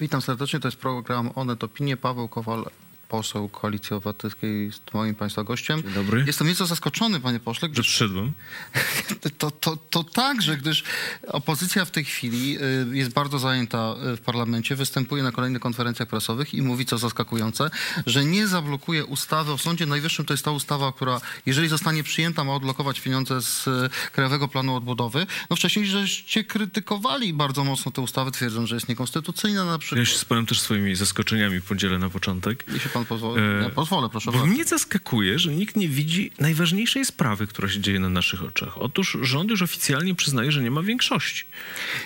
Witam 0.00 0.22
serdecznie, 0.22 0.60
to 0.60 0.68
jest 0.68 0.78
program 0.78 1.30
Onet 1.34 1.64
Opinie. 1.64 1.96
Paweł 1.96 2.28
Kowal, 2.28 2.64
poseł 3.08 3.48
Koalicji 3.48 3.96
Obywatelskiej 3.96 4.66
jest 4.66 4.94
moim 4.94 5.14
Państwa 5.14 5.44
gościem. 5.44 5.82
Dzień 5.82 5.92
dobry. 5.92 6.24
Jestem 6.26 6.46
nieco 6.46 6.66
zaskoczony, 6.66 7.20
panie 7.20 7.40
pośle, 7.40 7.68
Że 7.68 7.72
gdyż 7.72 7.86
przyszedłem. 7.86 8.32
to, 9.38 9.50
to, 9.50 9.76
to 9.90 10.04
także, 10.04 10.56
gdyż 10.56 10.84
opozycja 11.28 11.84
w 11.84 11.90
tej 11.90 12.04
chwili 12.04 12.58
y, 12.92 12.96
jest 12.96 13.10
bardzo 13.12 13.38
zajęta 13.38 13.94
y, 14.12 14.16
w 14.16 14.20
parlamencie, 14.20 14.76
występuje 14.76 15.22
na 15.22 15.32
kolejnych 15.32 15.62
konferencjach 15.62 16.08
prasowych 16.08 16.54
i 16.54 16.62
mówi, 16.62 16.86
co 16.86 16.98
zaskakujące, 16.98 17.70
że 18.06 18.24
nie 18.24 18.46
zablokuje 18.46 19.04
ustawy 19.04 19.52
o 19.52 19.58
Sądzie 19.58 19.86
Najwyższym. 19.86 20.24
To 20.24 20.34
jest 20.34 20.44
ta 20.44 20.50
ustawa, 20.50 20.92
która, 20.92 21.20
jeżeli 21.46 21.68
zostanie 21.68 22.02
przyjęta, 22.02 22.44
ma 22.44 22.54
odblokować 22.54 23.00
pieniądze 23.00 23.42
z 23.42 23.66
y, 23.66 23.90
Krajowego 24.12 24.48
Planu 24.48 24.76
Odbudowy. 24.76 25.26
No 25.50 25.56
wcześniej 25.56 25.86
żeście 25.86 26.44
krytykowali 26.44 27.32
bardzo 27.32 27.64
mocno 27.64 27.92
tę 27.92 28.02
ustawę, 28.02 28.30
twierdząc, 28.30 28.68
że 28.68 28.76
jest 28.76 28.88
niekonstytucyjna 28.88 29.64
na 29.64 29.78
przykład. 29.78 29.98
Ja 29.98 30.04
się 30.04 30.18
spowiem 30.18 30.46
też 30.46 30.60
swoimi 30.60 30.94
zaskoczeniami 30.94 31.60
podzielę 31.60 31.98
na 31.98 32.10
początek. 32.10 32.64
Pan 32.96 33.06
pozwoli, 33.06 33.42
E, 33.42 33.62
ja 33.62 33.70
pozwolę, 33.70 34.08
proszę 34.10 34.32
bardzo. 34.32 34.46
mnie 34.46 34.64
zaskakuje, 34.64 35.38
że 35.38 35.50
nikt 35.54 35.76
nie 35.76 35.88
widzi 35.88 36.30
najważniejszej 36.38 37.04
sprawy, 37.04 37.46
która 37.46 37.68
się 37.68 37.80
dzieje 37.80 38.00
na 38.00 38.08
naszych 38.08 38.44
oczach. 38.44 38.78
Otóż 38.82 39.18
rząd 39.22 39.50
już 39.50 39.62
oficjalnie 39.62 40.14
przyznaje, 40.14 40.52
że 40.52 40.62
nie 40.62 40.70
ma 40.70 40.82
większości. 40.82 41.44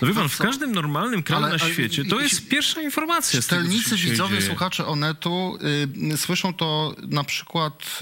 No 0.03 0.09
wie 0.09 0.15
pan, 0.15 0.29
w 0.29 0.39
każdym 0.39 0.73
normalnym 0.73 1.23
kraju 1.23 1.45
Ale- 1.45 1.57
na 1.57 1.65
ale- 1.65 1.73
świecie 1.75 2.05
to 2.05 2.21
jest 2.21 2.49
pierwsza 2.49 2.83
informacja 2.83 3.41
Czytelnicy, 3.41 3.97
widzowie, 3.97 4.37
dzieje. 4.39 4.49
słuchacze 4.51 4.87
Onetu 4.87 5.59
y, 6.13 6.17
słyszą 6.17 6.55
to 6.55 6.95
na 7.09 7.25
przykład 7.25 7.99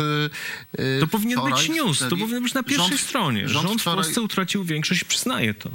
y, 0.78 1.00
To 1.00 1.06
powinien 1.06 1.38
wczoraj 1.38 1.52
być 1.68 1.68
news, 1.76 1.98
to 1.98 2.16
powinien 2.16 2.42
być 2.42 2.54
na 2.54 2.62
pierwszej 2.62 2.88
Rząd- 2.98 3.00
stronie. 3.00 3.48
Rząd, 3.48 3.66
Rząd 3.68 3.78
w 3.80 3.82
wczoraj, 3.82 4.04
Polsce 4.04 4.20
utracił 4.22 4.64
większość 4.64 5.02
i 5.02 5.04
przyznaje 5.04 5.54
to. 5.54 5.70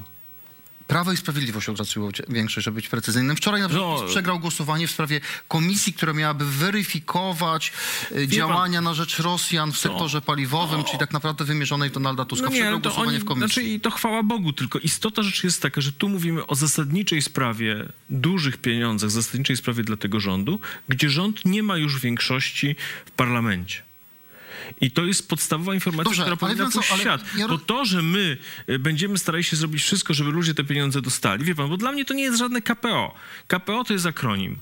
Prawo 0.88 1.12
i 1.12 1.18
Sprawiedliwość 1.18 1.68
cie- 2.14 2.24
większość, 2.30 2.66
żeby 2.66 2.76
być 2.76 2.88
precyzyjnym. 2.90 3.36
Wczoraj 3.36 3.62
na 3.62 3.70
przykład 3.70 4.02
No. 4.02 4.08
Przegrał 4.08 4.40
głosowanie 4.40 4.88
w 4.88 4.92
sprawie 4.92 5.22
komisji, 5.48 5.94
która 5.94 6.14
miałaby 6.14 6.46
weryfikować 6.46 7.72
y, 8.12 8.28
działania 8.28 8.82
na 8.82 8.94
rzecz 8.94 9.20
Rosjan 9.20 9.72
w 9.72 9.78
sektorze 9.78 10.22
paliwowym, 10.22 10.84
czyli 10.84 11.00
tak 11.00 11.12
naprawdę 11.14 11.46
wymierzonej 11.46 11.92
Donalda 11.92 12.26
Tuska. 12.26 12.50
przegrał 12.50 12.82
to 12.82 12.90
głosowanie 12.90 13.20
w 13.20 13.26
komisji. 13.26 13.48
Znaczy, 13.54 13.64
i 13.70 13.80
to 13.80 13.92
chwała 13.92 14.24
Bogu, 14.24 14.54
tylko 14.54 14.80
istota 14.80 15.24
rzeczy 15.24 15.48
jest 15.48 15.62
taka, 15.62 15.82
że 15.82 15.92
tu 15.92 16.10
mówimy 16.10 16.48
o 16.48 16.56
zasadniczej 16.56 17.22
sprawie, 17.22 17.86
dużych 18.10 18.58
pieniądzach, 18.58 19.12
zasadniczej 19.12 19.58
sprawie 19.58 19.84
dla 19.84 19.98
tego 19.98 20.20
rządu, 20.20 20.60
gdzie 20.90 21.10
rząd 21.10 21.46
nie 21.46 21.64
ma 21.64 21.78
już 21.78 22.00
większości 22.00 22.76
w 23.06 23.12
parlamencie. 23.12 23.82
I 24.82 24.92
to 24.92 25.06
jest 25.06 25.30
podstawowa 25.30 25.74
informacja, 25.74 26.04
Dobrze, 26.04 26.22
która 26.22 26.38
powinna 26.38 26.70
pójść 26.72 26.90
w 26.90 27.00
świat. 27.00 27.22
ja 27.38 27.48
Bo 27.48 27.58
to, 27.58 27.86
że 27.86 28.02
my 28.02 28.38
y, 28.70 28.80
będziemy 28.80 29.18
starali 29.18 29.44
się 29.44 29.56
zrobić 29.56 29.84
wszystko, 29.84 30.14
żeby 30.14 30.32
ludzie 30.32 30.54
te 30.54 30.64
pieniądze 30.64 31.02
dostali, 31.02 31.46
wie 31.46 31.56
pan, 31.56 31.70
bo 31.70 31.78
dla 31.78 31.92
mnie 31.92 32.06
to 32.06 32.14
nie 32.14 32.24
jest 32.24 32.38
żadne 32.38 32.62
KPO. 32.62 33.16
KPO 33.48 33.84
to 33.84 33.94
jest 33.94 34.06
akronim. 34.06 34.60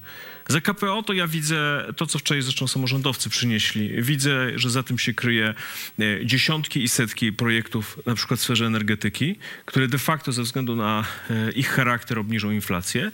Za 0.47 0.61
KPO 0.61 1.03
to 1.03 1.13
ja 1.13 1.27
widzę 1.27 1.85
to, 1.97 2.07
co 2.07 2.19
wczoraj 2.19 2.41
zresztą 2.41 2.67
samorządowcy 2.67 3.29
przynieśli. 3.29 4.01
Widzę, 4.03 4.59
że 4.59 4.69
za 4.69 4.83
tym 4.83 4.99
się 4.99 5.13
kryje 5.13 5.53
e, 5.99 6.25
dziesiątki 6.25 6.83
i 6.83 6.89
setki 6.89 7.33
projektów, 7.33 7.99
na 8.05 8.15
przykład 8.15 8.39
w 8.39 8.43
sferze 8.43 8.65
energetyki, 8.65 9.35
które 9.65 9.87
de 9.87 9.97
facto 9.97 10.31
ze 10.31 10.43
względu 10.43 10.75
na 10.75 11.05
e, 11.29 11.51
ich 11.51 11.69
charakter 11.69 12.19
obniżą 12.19 12.51
inflację. 12.51 13.11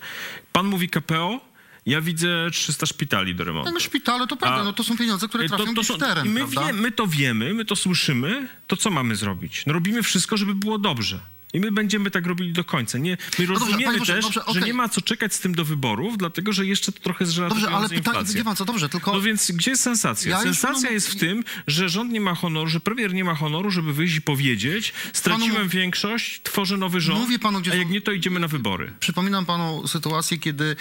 Pan 0.51 0.65
mówi 0.65 0.89
KPO, 0.89 1.41
ja 1.87 2.01
widzę 2.01 2.51
300 2.51 2.85
szpitali 2.85 3.35
do 3.35 3.43
remontu. 3.43 3.71
No 3.73 3.79
szpitale, 3.79 4.27
to 4.27 4.37
prawda, 4.37 4.61
A- 4.61 4.63
no 4.63 4.73
to 4.73 4.83
są 4.83 4.97
pieniądze, 4.97 5.27
które 5.27 5.47
trafią 5.47 5.73
gdzieś 5.73 5.87
w 5.87 5.97
teren, 5.97 6.29
my, 6.29 6.47
wie, 6.47 6.73
my 6.73 6.91
to 6.91 7.07
wiemy, 7.07 7.53
my 7.53 7.65
to 7.65 7.75
słyszymy, 7.75 8.47
to 8.67 8.77
co 8.77 8.89
mamy 8.89 9.15
zrobić? 9.15 9.63
No 9.65 9.73
robimy 9.73 10.03
wszystko, 10.03 10.37
żeby 10.37 10.55
było 10.55 10.77
dobrze. 10.77 11.19
I 11.53 11.59
my 11.59 11.71
będziemy 11.71 12.11
tak 12.11 12.25
robili 12.25 12.53
do 12.53 12.63
końca. 12.63 12.97
Nie, 12.97 13.17
my 13.39 13.47
dobrze, 13.47 13.65
rozumiemy 13.65 13.99
pośle, 13.99 14.15
też, 14.15 14.25
dobrze, 14.25 14.39
że 14.39 14.45
okej. 14.45 14.63
nie 14.63 14.73
ma 14.73 14.89
co 14.89 15.01
czekać 15.01 15.33
z 15.33 15.39
tym 15.39 15.55
do 15.55 15.65
wyborów, 15.65 16.17
dlatego 16.17 16.53
że 16.53 16.65
jeszcze 16.65 16.91
to 16.91 16.99
trochę 16.99 17.25
zżera 17.25 17.49
Dobrze, 17.49 17.69
ale 17.69 17.89
pytanie, 17.89 18.25
co, 18.55 18.65
dobrze, 18.65 18.89
tylko... 18.89 19.13
No 19.13 19.21
więc 19.21 19.51
gdzie 19.51 19.71
jest 19.71 19.83
sensacja? 19.83 20.31
Ja 20.31 20.43
sensacja 20.43 20.91
jest 20.91 21.09
w 21.09 21.15
tym, 21.15 21.43
że 21.67 21.89
rząd 21.89 22.11
nie 22.11 22.21
ma 22.21 22.35
honoru, 22.35 22.69
że 22.69 22.79
premier 22.79 23.13
nie 23.13 23.23
ma 23.23 23.35
honoru, 23.35 23.71
żeby 23.71 23.93
wyjść 23.93 24.15
i 24.15 24.21
powiedzieć 24.21 24.93
straciłem 25.13 25.55
Panu- 25.55 25.69
większość, 25.69 26.41
tworzę 26.43 26.77
nowy 26.77 27.01
rząd, 27.01 27.19
Mówię 27.19 27.39
panu, 27.39 27.59
gdzie 27.61 27.71
a 27.71 27.75
jak 27.75 27.87
są- 27.87 27.93
nie, 27.93 28.01
to 28.01 28.11
idziemy 28.11 28.39
na 28.39 28.47
wybory. 28.47 28.93
Przypominam 28.99 29.45
panu 29.45 29.87
sytuację, 29.87 30.37
kiedy 30.37 30.75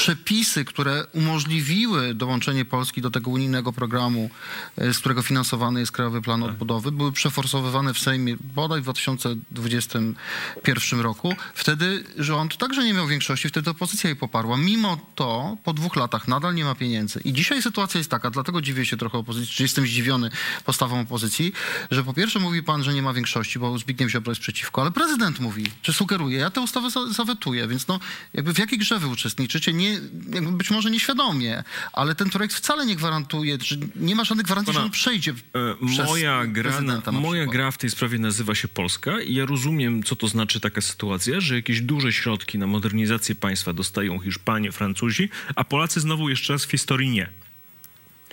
przepisy, 0.00 0.64
które 0.64 1.06
umożliwiły 1.12 2.14
dołączenie 2.14 2.64
Polski 2.64 3.02
do 3.02 3.10
tego 3.10 3.30
unijnego 3.30 3.72
programu, 3.72 4.30
e, 4.78 4.94
z 4.94 4.98
którego 4.98 5.22
finansowany 5.22 5.80
jest 5.80 5.92
Krajowy 5.92 6.22
Plan 6.22 6.42
Odbudowy, 6.42 6.92
były 6.92 7.12
przeforsowywane 7.12 7.94
w 7.94 7.98
Sejmie 7.98 8.36
bodaj 8.54 8.80
w 8.80 8.84
2021 8.84 11.00
roku. 11.00 11.34
Wtedy 11.54 12.04
rząd 12.18 12.56
także 12.56 12.84
nie 12.84 12.94
miał 12.94 13.06
większości, 13.06 13.48
wtedy 13.48 13.70
opozycja 13.70 14.10
jej 14.10 14.16
poparła. 14.16 14.56
Mimo 14.56 15.06
to 15.14 15.56
po 15.64 15.72
dwóch 15.72 15.96
latach 15.96 16.28
nadal 16.28 16.54
nie 16.54 16.64
ma 16.64 16.74
pieniędzy. 16.74 17.20
I 17.24 17.32
dzisiaj 17.32 17.62
sytuacja 17.62 17.98
jest 17.98 18.10
taka, 18.10 18.30
dlatego 18.30 18.60
dziwię 18.60 18.86
się 18.86 18.96
trochę 18.96 19.18
opozycji, 19.18 19.54
czy 19.54 19.62
jestem 19.62 19.86
zdziwiony 19.86 20.30
postawą 20.64 21.00
opozycji, 21.00 21.52
że 21.90 22.04
po 22.04 22.14
pierwsze 22.14 22.38
mówi 22.38 22.62
pan, 22.62 22.84
że 22.84 22.94
nie 22.94 23.02
ma 23.02 23.12
większości, 23.12 23.58
bo 23.58 23.78
Zbigniew 23.78 24.10
Ziobro 24.10 24.30
jest 24.30 24.40
przeciwko, 24.42 24.82
ale 24.82 24.90
prezydent 24.90 25.40
mówi, 25.40 25.66
czy 25.82 25.92
sugeruje, 25.92 26.38
ja 26.38 26.50
tę 26.50 26.60
ustawę 26.60 26.90
za- 26.90 27.12
zawetuję, 27.12 27.68
więc 27.68 27.88
no 27.88 28.00
jakby 28.34 28.54
w 28.54 28.58
jakiej 28.58 28.78
grze 28.78 28.98
wy 28.98 29.06
uczestniczycie, 29.06 29.72
nie, 29.72 29.89
jakby 30.34 30.52
być 30.52 30.70
może 30.70 30.90
nieświadomie, 30.90 31.64
ale 31.92 32.14
ten 32.14 32.30
projekt 32.30 32.54
wcale 32.54 32.86
nie 32.86 32.96
gwarantuje, 32.96 33.58
że 33.62 33.76
nie 33.96 34.14
ma 34.14 34.24
żadnych 34.24 34.46
gwarancji, 34.46 34.72
że 34.72 34.78
Pana, 34.78 34.84
on 34.84 34.90
przejdzie 34.90 35.34
E, 35.54 36.04
Moja, 36.06 36.46
gra, 36.46 36.80
na, 36.80 37.02
na 37.06 37.12
moja 37.12 37.46
gra 37.46 37.70
w 37.70 37.78
tej 37.78 37.90
sprawie 37.90 38.18
nazywa 38.18 38.54
się 38.54 38.68
Polska 38.68 39.20
i 39.20 39.34
ja 39.34 39.46
rozumiem, 39.46 40.02
co 40.02 40.16
to 40.16 40.28
znaczy 40.28 40.60
taka 40.60 40.80
sytuacja, 40.80 41.40
że 41.40 41.54
jakieś 41.54 41.80
duże 41.80 42.12
środki 42.12 42.58
na 42.58 42.66
modernizację 42.66 43.34
państwa 43.34 43.72
dostają 43.72 44.18
Hiszpanie, 44.18 44.72
Francuzi, 44.72 45.28
a 45.56 45.64
Polacy 45.64 46.00
znowu 46.00 46.28
jeszcze 46.28 46.52
raz 46.52 46.64
w 46.64 46.70
historii 46.70 47.10
nie. 47.10 47.28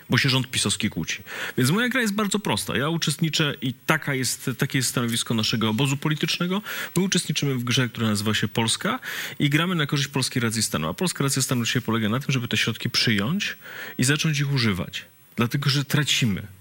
Bo 0.09 0.17
się 0.17 0.29
rząd 0.29 0.51
pisowski 0.51 0.89
kłóci. 0.89 1.23
Więc 1.57 1.69
moja 1.69 1.89
gra 1.89 2.01
jest 2.01 2.13
bardzo 2.13 2.39
prosta. 2.39 2.77
Ja 2.77 2.89
uczestniczę 2.89 3.55
i 3.61 3.73
taka 3.73 4.13
jest, 4.13 4.49
takie 4.57 4.77
jest 4.77 4.89
stanowisko 4.89 5.33
naszego 5.33 5.69
obozu 5.69 5.97
politycznego. 5.97 6.61
My 6.95 7.03
uczestniczymy 7.03 7.55
w 7.55 7.63
grze, 7.63 7.89
która 7.89 8.07
nazywa 8.07 8.33
się 8.33 8.47
Polska 8.47 8.99
i 9.39 9.49
gramy 9.49 9.75
na 9.75 9.85
korzyść 9.85 10.09
polskiej 10.09 10.41
racji 10.41 10.63
stanu. 10.63 10.87
A 10.87 10.93
polska 10.93 11.23
racja 11.23 11.41
stanu 11.41 11.65
dzisiaj 11.65 11.81
polega 11.81 12.09
na 12.09 12.19
tym, 12.19 12.31
żeby 12.31 12.47
te 12.47 12.57
środki 12.57 12.89
przyjąć 12.89 13.57
i 13.97 14.03
zacząć 14.03 14.39
ich 14.39 14.53
używać. 14.53 15.05
Dlatego, 15.35 15.69
że 15.69 15.85
tracimy. 15.85 16.56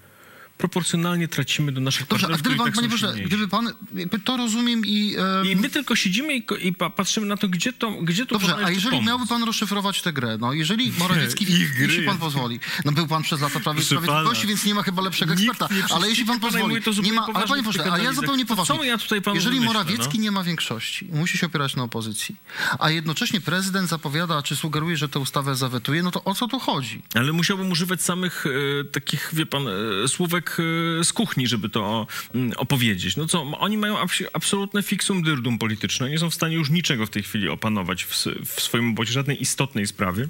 Proporcjonalnie 0.58 1.28
tracimy 1.28 1.72
do 1.72 1.80
naszych 1.80 2.06
Dobrze, 2.08 2.26
a 2.26 2.30
partnerów, 2.30 2.56
gdyby 2.56 2.70
którzy 2.70 2.88
pan, 2.88 2.88
tak 2.90 2.98
panie 2.98 2.98
silniejsi. 2.98 3.28
gdyby 3.28 3.48
pan, 3.48 3.72
to 4.24 4.36
rozumiem 4.36 4.82
i... 4.86 5.16
em, 5.40 5.46
I 5.46 5.56
my 5.56 5.70
tylko 5.70 5.96
siedzimy 5.96 6.36
i, 6.36 6.46
i 6.60 6.72
pa, 6.72 6.90
patrzymy 6.90 7.26
na 7.26 7.36
to, 7.36 7.48
gdzie 7.48 7.72
to, 7.72 7.90
gdzie 7.92 8.26
to 8.26 8.38
Dobrze, 8.38 8.56
a 8.64 8.70
jeżeli 8.70 8.90
pomóc. 8.90 9.06
miałby 9.06 9.26
pan 9.26 9.42
rozszyfrować 9.42 10.02
tę 10.02 10.12
grę, 10.12 10.38
no 10.40 10.52
jeżeli 10.52 10.92
Morawiecki, 10.98 11.46
jeśli 11.78 12.02
pan 12.02 12.18
pozwoli, 12.18 12.60
no 12.84 12.92
był 12.92 13.06
pan 13.06 13.22
przez 13.22 13.40
lata 13.40 13.60
Prawie 13.60 13.80
Proszę 13.80 14.02
Sprawiedliwości, 14.02 14.46
więc 14.46 14.64
nie 14.64 14.74
ma 14.74 14.82
chyba 14.82 15.02
lepszego 15.02 15.32
eksperta, 15.32 15.68
ale 15.90 16.08
jeśli 16.08 16.24
pan 16.24 16.40
pozwoli, 16.40 16.82
to 16.82 16.90
nie 17.02 17.12
ma, 17.12 17.26
ale 17.34 17.46
panie 17.46 17.62
tych 17.62 17.92
ale 17.92 18.04
ja 18.04 18.12
zupełnie 18.12 18.46
co 18.46 18.56
poważnie, 18.56 18.86
ja 18.86 18.98
tutaj 18.98 19.22
panu 19.22 19.36
jeżeli 19.36 19.60
Morawiecki 19.60 20.18
no? 20.18 20.24
nie 20.24 20.30
ma 20.30 20.42
większości, 20.44 21.08
musi 21.12 21.38
się 21.38 21.46
opierać 21.46 21.76
na 21.76 21.82
opozycji, 21.82 22.36
a 22.78 22.90
jednocześnie 22.90 23.40
prezydent 23.40 23.88
zapowiada, 23.88 24.42
czy 24.42 24.56
sugeruje, 24.56 24.96
że 24.96 25.08
tę 25.08 25.18
ustawę 25.18 25.56
zawetuje, 25.56 26.02
no 26.02 26.10
to 26.10 26.24
o 26.24 26.34
co 26.34 26.48
tu 26.48 26.58
chodzi? 26.58 27.02
Ale 27.14 27.32
musiałbym 27.32 27.70
używać 27.70 28.02
samych 28.02 28.44
e, 28.46 28.84
takich, 28.84 29.30
wie 29.32 29.46
pan, 29.46 29.62
e, 30.04 30.08
słówek 30.08 30.45
e, 31.00 31.04
z 31.04 31.12
kuchni, 31.12 31.46
żeby 31.46 31.68
to 31.68 32.06
mm, 32.34 32.52
opowiedzieć. 32.56 33.16
No 33.16 33.26
co, 33.26 33.42
oni 33.42 33.76
mają 33.76 33.96
abs- 33.96 34.28
absolutne 34.32 34.82
fixum 34.82 35.22
dyrdum 35.22 35.58
polityczne. 35.58 36.10
Nie 36.10 36.18
są 36.18 36.30
w 36.30 36.34
stanie 36.34 36.56
już 36.56 36.70
niczego 36.70 37.06
w 37.06 37.10
tej 37.10 37.22
chwili 37.22 37.48
opanować 37.48 38.04
w, 38.04 38.26
w 38.44 38.60
swoim 38.60 38.90
obozie, 38.90 39.12
żadnej 39.12 39.42
istotnej 39.42 39.86
sprawy. 39.86 40.28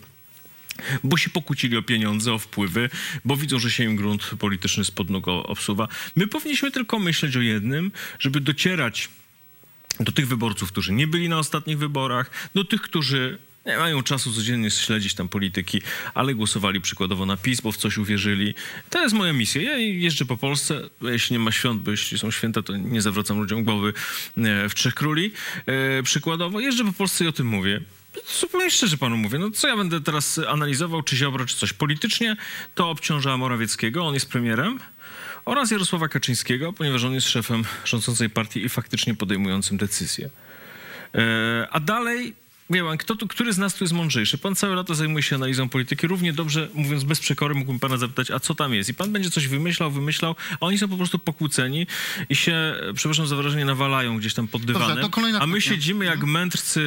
Bo 1.04 1.16
się 1.16 1.30
pokłócili 1.30 1.76
o 1.76 1.82
pieniądze, 1.82 2.32
o 2.32 2.38
wpływy, 2.38 2.90
bo 3.24 3.36
widzą, 3.36 3.58
że 3.58 3.70
się 3.70 3.84
im 3.84 3.96
grunt 3.96 4.30
polityczny 4.38 4.84
spod 4.84 5.10
nóg 5.10 5.28
obsuwa. 5.28 5.88
My 6.16 6.26
powinniśmy 6.26 6.70
tylko 6.70 6.98
myśleć 6.98 7.36
o 7.36 7.40
jednym, 7.40 7.92
żeby 8.18 8.40
docierać 8.40 9.08
do 10.00 10.12
tych 10.12 10.28
wyborców, 10.28 10.72
którzy 10.72 10.92
nie 10.92 11.06
byli 11.06 11.28
na 11.28 11.38
ostatnich 11.38 11.78
wyborach, 11.78 12.30
do 12.54 12.64
tych, 12.64 12.82
którzy 12.82 13.38
nie 13.66 13.76
mają 13.76 14.02
czasu 14.02 14.32
codziennie 14.32 14.70
śledzić 14.70 15.14
tam 15.14 15.28
polityki, 15.28 15.82
ale 16.14 16.34
głosowali 16.34 16.80
przykładowo 16.80 17.26
na 17.26 17.36
PiS, 17.36 17.60
bo 17.60 17.72
w 17.72 17.76
coś 17.76 17.98
uwierzyli. 17.98 18.54
To 18.90 19.02
jest 19.02 19.14
moja 19.14 19.32
misja. 19.32 19.62
Ja 19.62 19.78
jeżdżę 19.78 20.24
po 20.24 20.36
Polsce, 20.36 20.80
jeśli 21.02 21.32
nie 21.32 21.38
ma 21.38 21.52
świąt, 21.52 21.82
bo 21.82 21.90
jeśli 21.90 22.18
są 22.18 22.30
święta, 22.30 22.62
to 22.62 22.76
nie 22.76 23.02
zawracam 23.02 23.38
ludziom 23.38 23.64
głowy 23.64 23.88
e, 23.88 24.68
w 24.68 24.74
Trzech 24.74 24.94
Króli. 24.94 25.32
E, 25.66 26.02
Przykładowo 26.02 26.60
jeżdżę 26.60 26.84
po 26.84 26.92
Polsce 26.92 27.24
i 27.24 27.28
o 27.28 27.32
tym 27.32 27.46
mówię. 27.46 27.80
Zupełnie 28.40 28.70
szczerze 28.70 28.96
panu 28.96 29.16
mówię, 29.16 29.38
no 29.38 29.50
co 29.50 29.68
ja 29.68 29.76
będę 29.76 30.00
teraz 30.00 30.40
analizował, 30.48 31.02
czy 31.02 31.16
Ziobro, 31.16 31.46
czy 31.46 31.56
coś. 31.56 31.72
Politycznie 31.72 32.36
to 32.74 32.90
obciąża 32.90 33.36
Morawieckiego, 33.36 34.06
on 34.06 34.14
jest 34.14 34.28
premierem, 34.28 34.78
oraz 35.44 35.70
Jarosława 35.70 36.08
Kaczyńskiego, 36.08 36.72
ponieważ 36.72 37.04
on 37.04 37.12
jest 37.12 37.28
szefem 37.28 37.64
rządzącej 37.84 38.30
partii 38.30 38.64
i 38.64 38.68
faktycznie 38.68 39.14
podejmującym 39.14 39.76
decyzje. 39.76 40.30
E, 41.14 41.68
A 41.70 41.80
dalej 41.80 42.34
wie 42.70 42.84
pan, 42.84 42.98
kto 42.98 43.16
tu, 43.16 43.28
który 43.28 43.52
z 43.52 43.58
nas 43.58 43.74
tu 43.74 43.84
jest 43.84 43.94
mądrzejszy? 43.94 44.38
Pan 44.38 44.54
całe 44.54 44.74
lata 44.74 44.94
zajmuje 44.94 45.22
się 45.22 45.36
analizą 45.36 45.68
polityki. 45.68 46.06
Równie 46.06 46.32
dobrze, 46.32 46.68
mówiąc 46.74 47.04
bez 47.04 47.20
przekory, 47.20 47.54
mógłbym 47.54 47.80
pana 47.80 47.96
zapytać, 47.96 48.30
a 48.30 48.40
co 48.40 48.54
tam 48.54 48.74
jest? 48.74 48.90
I 48.90 48.94
pan 48.94 49.12
będzie 49.12 49.30
coś 49.30 49.48
wymyślał, 49.48 49.90
wymyślał, 49.90 50.34
a 50.60 50.66
oni 50.66 50.78
są 50.78 50.88
po 50.88 50.96
prostu 50.96 51.18
pokłóceni 51.18 51.86
i 52.28 52.36
się, 52.36 52.52
e, 52.52 52.94
przepraszam 52.94 53.26
za 53.26 53.36
wyrażenie, 53.36 53.64
nawalają 53.64 54.18
gdzieś 54.18 54.34
tam 54.34 54.48
pod 54.48 54.64
dywanem. 54.64 55.10
kolejna 55.10 55.40
a 55.40 55.46
my 55.46 55.60
siedzimy 55.60 56.04
jak 56.04 56.24
mędrcy 56.24 56.82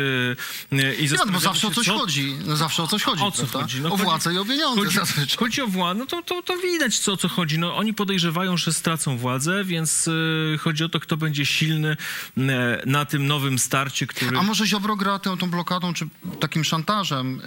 e, 0.72 0.76
i 0.76 0.78
no, 0.78 0.94
bo 1.02 1.08
zastanawiamy 1.08 1.40
zawsze 1.40 1.68
o 1.68 1.70
się, 1.70 1.76
coś 1.76 1.86
co, 1.86 1.98
chodzi. 1.98 2.36
No, 2.46 2.56
zawsze 2.56 2.84
o 2.84 2.88
coś 2.88 3.04
chodzi. 3.04 3.24
o 3.24 3.32
co 3.32 3.38
prawda? 3.38 3.60
chodzi? 3.60 3.82
No 3.82 3.94
o 3.94 3.98
władzę 3.98 4.34
i 4.34 4.38
o 4.38 4.46
pieniądze 4.46 4.82
Chodzi, 4.82 4.96
zazwyczaj. 4.96 5.38
chodzi 5.38 5.62
o 5.62 5.68
władzę, 5.68 6.00
no 6.00 6.06
to, 6.06 6.22
to, 6.24 6.44
to 6.44 6.58
widać, 6.58 7.00
co, 7.00 7.14
o 7.14 7.18
co 7.18 7.30
chodzi. 7.30 7.60
No, 7.60 7.76
oni 7.76 7.94
podejrzewają, 7.94 8.58
że 8.58 8.74
stracą 8.74 9.18
władzę, 9.18 9.64
więc 9.64 10.08
y, 10.08 10.58
chodzi 10.60 10.84
o 10.84 10.90
to, 10.90 11.00
kto 11.00 11.18
będzie 11.18 11.46
silny 11.46 11.98
y, 12.38 12.42
na 12.86 13.06
tym 13.06 13.28
nowym 13.28 13.60
starcie, 13.60 14.08
który... 14.08 14.38
A 14.38 14.44
może 14.44 14.68
Ziobro 14.68 14.96
gra 14.96 15.20
tą, 15.20 15.38
tą 15.38 15.52
blokadą, 15.70 15.94
czy 15.94 16.08
takim 16.40 16.64
szantażem, 16.64 17.42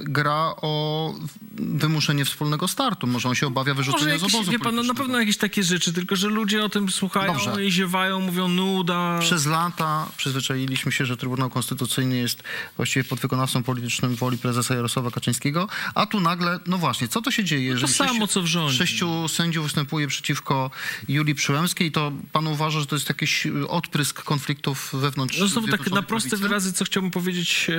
gra 0.00 0.54
o 0.62 1.14
wymuszenie 1.52 2.24
wspólnego 2.24 2.68
startu. 2.68 3.06
Może 3.06 3.28
on 3.28 3.34
się 3.34 3.46
obawia 3.46 3.74
wyrzucenia 3.74 4.18
z 4.18 4.22
jakieś, 4.22 4.34
obozu 4.34 4.50
wie 4.50 4.58
pan, 4.58 4.74
no, 4.74 4.82
na 4.82 4.94
pewno 4.94 5.20
jakieś 5.20 5.36
takie 5.36 5.62
rzeczy, 5.62 5.92
tylko 5.92 6.16
że 6.16 6.28
ludzie 6.28 6.64
o 6.64 6.68
tym 6.68 6.90
słuchają 6.90 7.32
Dobrze. 7.32 7.64
i 7.66 7.72
ziewają, 7.72 8.20
mówią 8.20 8.48
nuda. 8.48 9.18
Przez 9.20 9.46
lata 9.46 10.06
przyzwyczailiśmy 10.16 10.92
się, 10.92 11.06
że 11.06 11.16
Trybunał 11.16 11.50
Konstytucyjny 11.50 12.16
jest 12.16 12.42
właściwie 12.76 13.04
podwykonawcą 13.04 13.62
politycznym 13.62 14.14
woli 14.16 14.38
prezesa 14.38 14.74
Jarosława 14.74 15.10
Kaczyńskiego, 15.10 15.68
a 15.94 16.06
tu 16.06 16.20
nagle, 16.20 16.58
no 16.66 16.78
właśnie, 16.78 17.08
co 17.08 17.22
to 17.22 17.30
się 17.30 17.44
dzieje? 17.44 17.64
Jeżeli 17.64 17.92
samo, 17.92 18.10
sześciu, 18.10 18.26
co 18.26 18.42
w 18.42 18.46
rządzie. 18.46 18.76
Sześciu 18.76 19.28
sędziów 19.28 19.64
występuje 19.64 20.08
przeciwko 20.08 20.70
Julii 21.08 21.34
Przyłębskiej, 21.34 21.92
to 21.92 22.12
pan 22.32 22.46
uważa, 22.46 22.80
że 22.80 22.86
to 22.86 22.96
jest 22.96 23.08
jakiś 23.08 23.46
odprysk 23.68 24.22
konfliktów 24.22 24.90
wewnątrz 24.92 25.38
No 25.38 25.48
znowu 25.48 25.68
tak 25.68 25.90
na 25.90 26.02
proste 26.02 26.28
Prawicy? 26.28 26.48
wyrazy, 26.48 26.72
co 26.72 26.84
chciałbym 26.84 27.10
powiedzieć 27.10 27.59
e, 27.68 27.76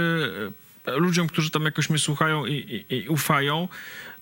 ludziom, 0.86 1.28
którzy 1.28 1.50
tam 1.50 1.66
jakoś 1.66 1.90
mnie 1.90 2.00
słuchają 2.00 2.46
i, 2.46 2.86
i, 2.90 2.96
i 2.96 3.10
ufają. 3.10 3.68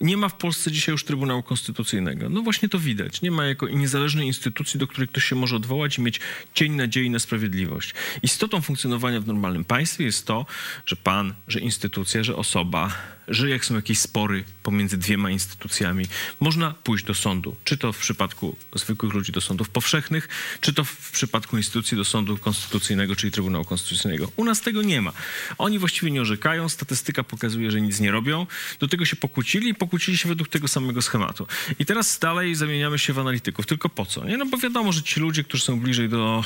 Nie 0.01 0.17
ma 0.17 0.29
w 0.29 0.37
Polsce 0.37 0.71
dzisiaj 0.71 0.93
już 0.93 1.03
Trybunału 1.03 1.43
Konstytucyjnego. 1.43 2.29
No 2.29 2.41
właśnie 2.41 2.69
to 2.69 2.79
widać. 2.79 3.21
Nie 3.21 3.31
ma 3.31 3.45
jako 3.45 3.67
niezależnej 3.67 4.27
instytucji, 4.27 4.79
do 4.79 4.87
której 4.87 5.07
ktoś 5.07 5.23
się 5.23 5.35
może 5.35 5.55
odwołać 5.55 5.97
i 5.97 6.01
mieć 6.01 6.19
cień 6.53 6.71
nadziei 6.75 7.09
na 7.09 7.19
sprawiedliwość. 7.19 7.93
Istotą 8.23 8.61
funkcjonowania 8.61 9.21
w 9.21 9.27
normalnym 9.27 9.65
państwie 9.65 10.03
jest 10.03 10.27
to, 10.27 10.45
że 10.85 10.95
pan, 10.95 11.33
że 11.47 11.59
instytucja, 11.59 12.23
że 12.23 12.35
osoba, 12.35 12.91
że 13.29 13.49
jak 13.49 13.65
są 13.65 13.75
jakieś 13.75 13.99
spory 13.99 14.43
pomiędzy 14.63 14.97
dwiema 14.97 15.29
instytucjami, 15.29 16.05
można 16.39 16.71
pójść 16.83 17.05
do 17.05 17.13
sądu. 17.13 17.55
Czy 17.63 17.77
to 17.77 17.93
w 17.93 17.97
przypadku 17.97 18.55
zwykłych 18.75 19.13
ludzi 19.13 19.31
do 19.31 19.41
sądów 19.41 19.69
powszechnych, 19.69 20.27
czy 20.61 20.73
to 20.73 20.83
w 20.83 21.11
przypadku 21.11 21.57
instytucji 21.57 21.97
do 21.97 22.05
sądu 22.05 22.37
konstytucyjnego, 22.37 23.15
czyli 23.15 23.31
Trybunału 23.31 23.65
Konstytucyjnego. 23.65 24.31
U 24.35 24.45
nas 24.45 24.61
tego 24.61 24.81
nie 24.81 25.01
ma. 25.01 25.11
Oni 25.57 25.79
właściwie 25.79 26.11
nie 26.11 26.21
orzekają, 26.21 26.69
statystyka 26.69 27.23
pokazuje, 27.23 27.71
że 27.71 27.81
nic 27.81 27.99
nie 27.99 28.11
robią. 28.11 28.47
Do 28.79 28.87
tego 28.87 29.05
się 29.05 29.15
pokłócili 29.15 29.69
i 29.69 29.73
pokłócili 29.73 30.17
się 30.17 30.29
według 30.29 30.49
tego 30.49 30.67
samego 30.67 31.01
schematu. 31.01 31.47
I 31.79 31.85
teraz 31.85 32.19
dalej 32.19 32.55
zamieniamy 32.55 32.99
się 32.99 33.13
w 33.13 33.19
analityków. 33.19 33.65
Tylko 33.65 33.89
po 33.89 34.05
co? 34.05 34.25
Nie? 34.25 34.37
No 34.37 34.45
bo 34.45 34.57
wiadomo, 34.57 34.91
że 34.91 35.03
ci 35.03 35.19
ludzie, 35.19 35.43
którzy 35.43 35.63
są 35.63 35.79
bliżej 35.79 36.09
do 36.09 36.43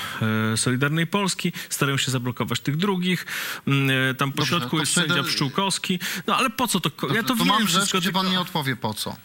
e, 0.54 0.58
Solidarnej 0.58 1.08
Polski, 1.08 1.54
starają 1.70 1.98
się 1.98 2.12
zablokować 2.12 2.60
tych 2.60 2.78
drugich. 2.78 3.26
Mm, 3.68 4.10
e, 4.10 4.14
Tam 4.14 4.32
po 4.32 4.46
środku 4.46 4.80
jest 4.80 4.94
sędzia 4.94 5.24
Pszczółkowski. 5.24 6.00
No 6.28 6.38
ale 6.38 6.50
po 6.50 6.68
co 6.68 6.73
to? 6.80 6.90
ko- 6.92 7.08
Ja 7.14 7.22
to, 7.22 7.28
to 7.28 7.36
wiem 7.36 7.48
mam 7.48 7.62
rzecz, 7.62 7.70
wszystko, 7.72 7.98
gdzie 7.98 8.08
tylko- 8.10 8.20
pan 8.24 8.32
nie 8.32 8.40
odpowie 8.40 8.76
po 8.76 8.94
co. 8.94 9.16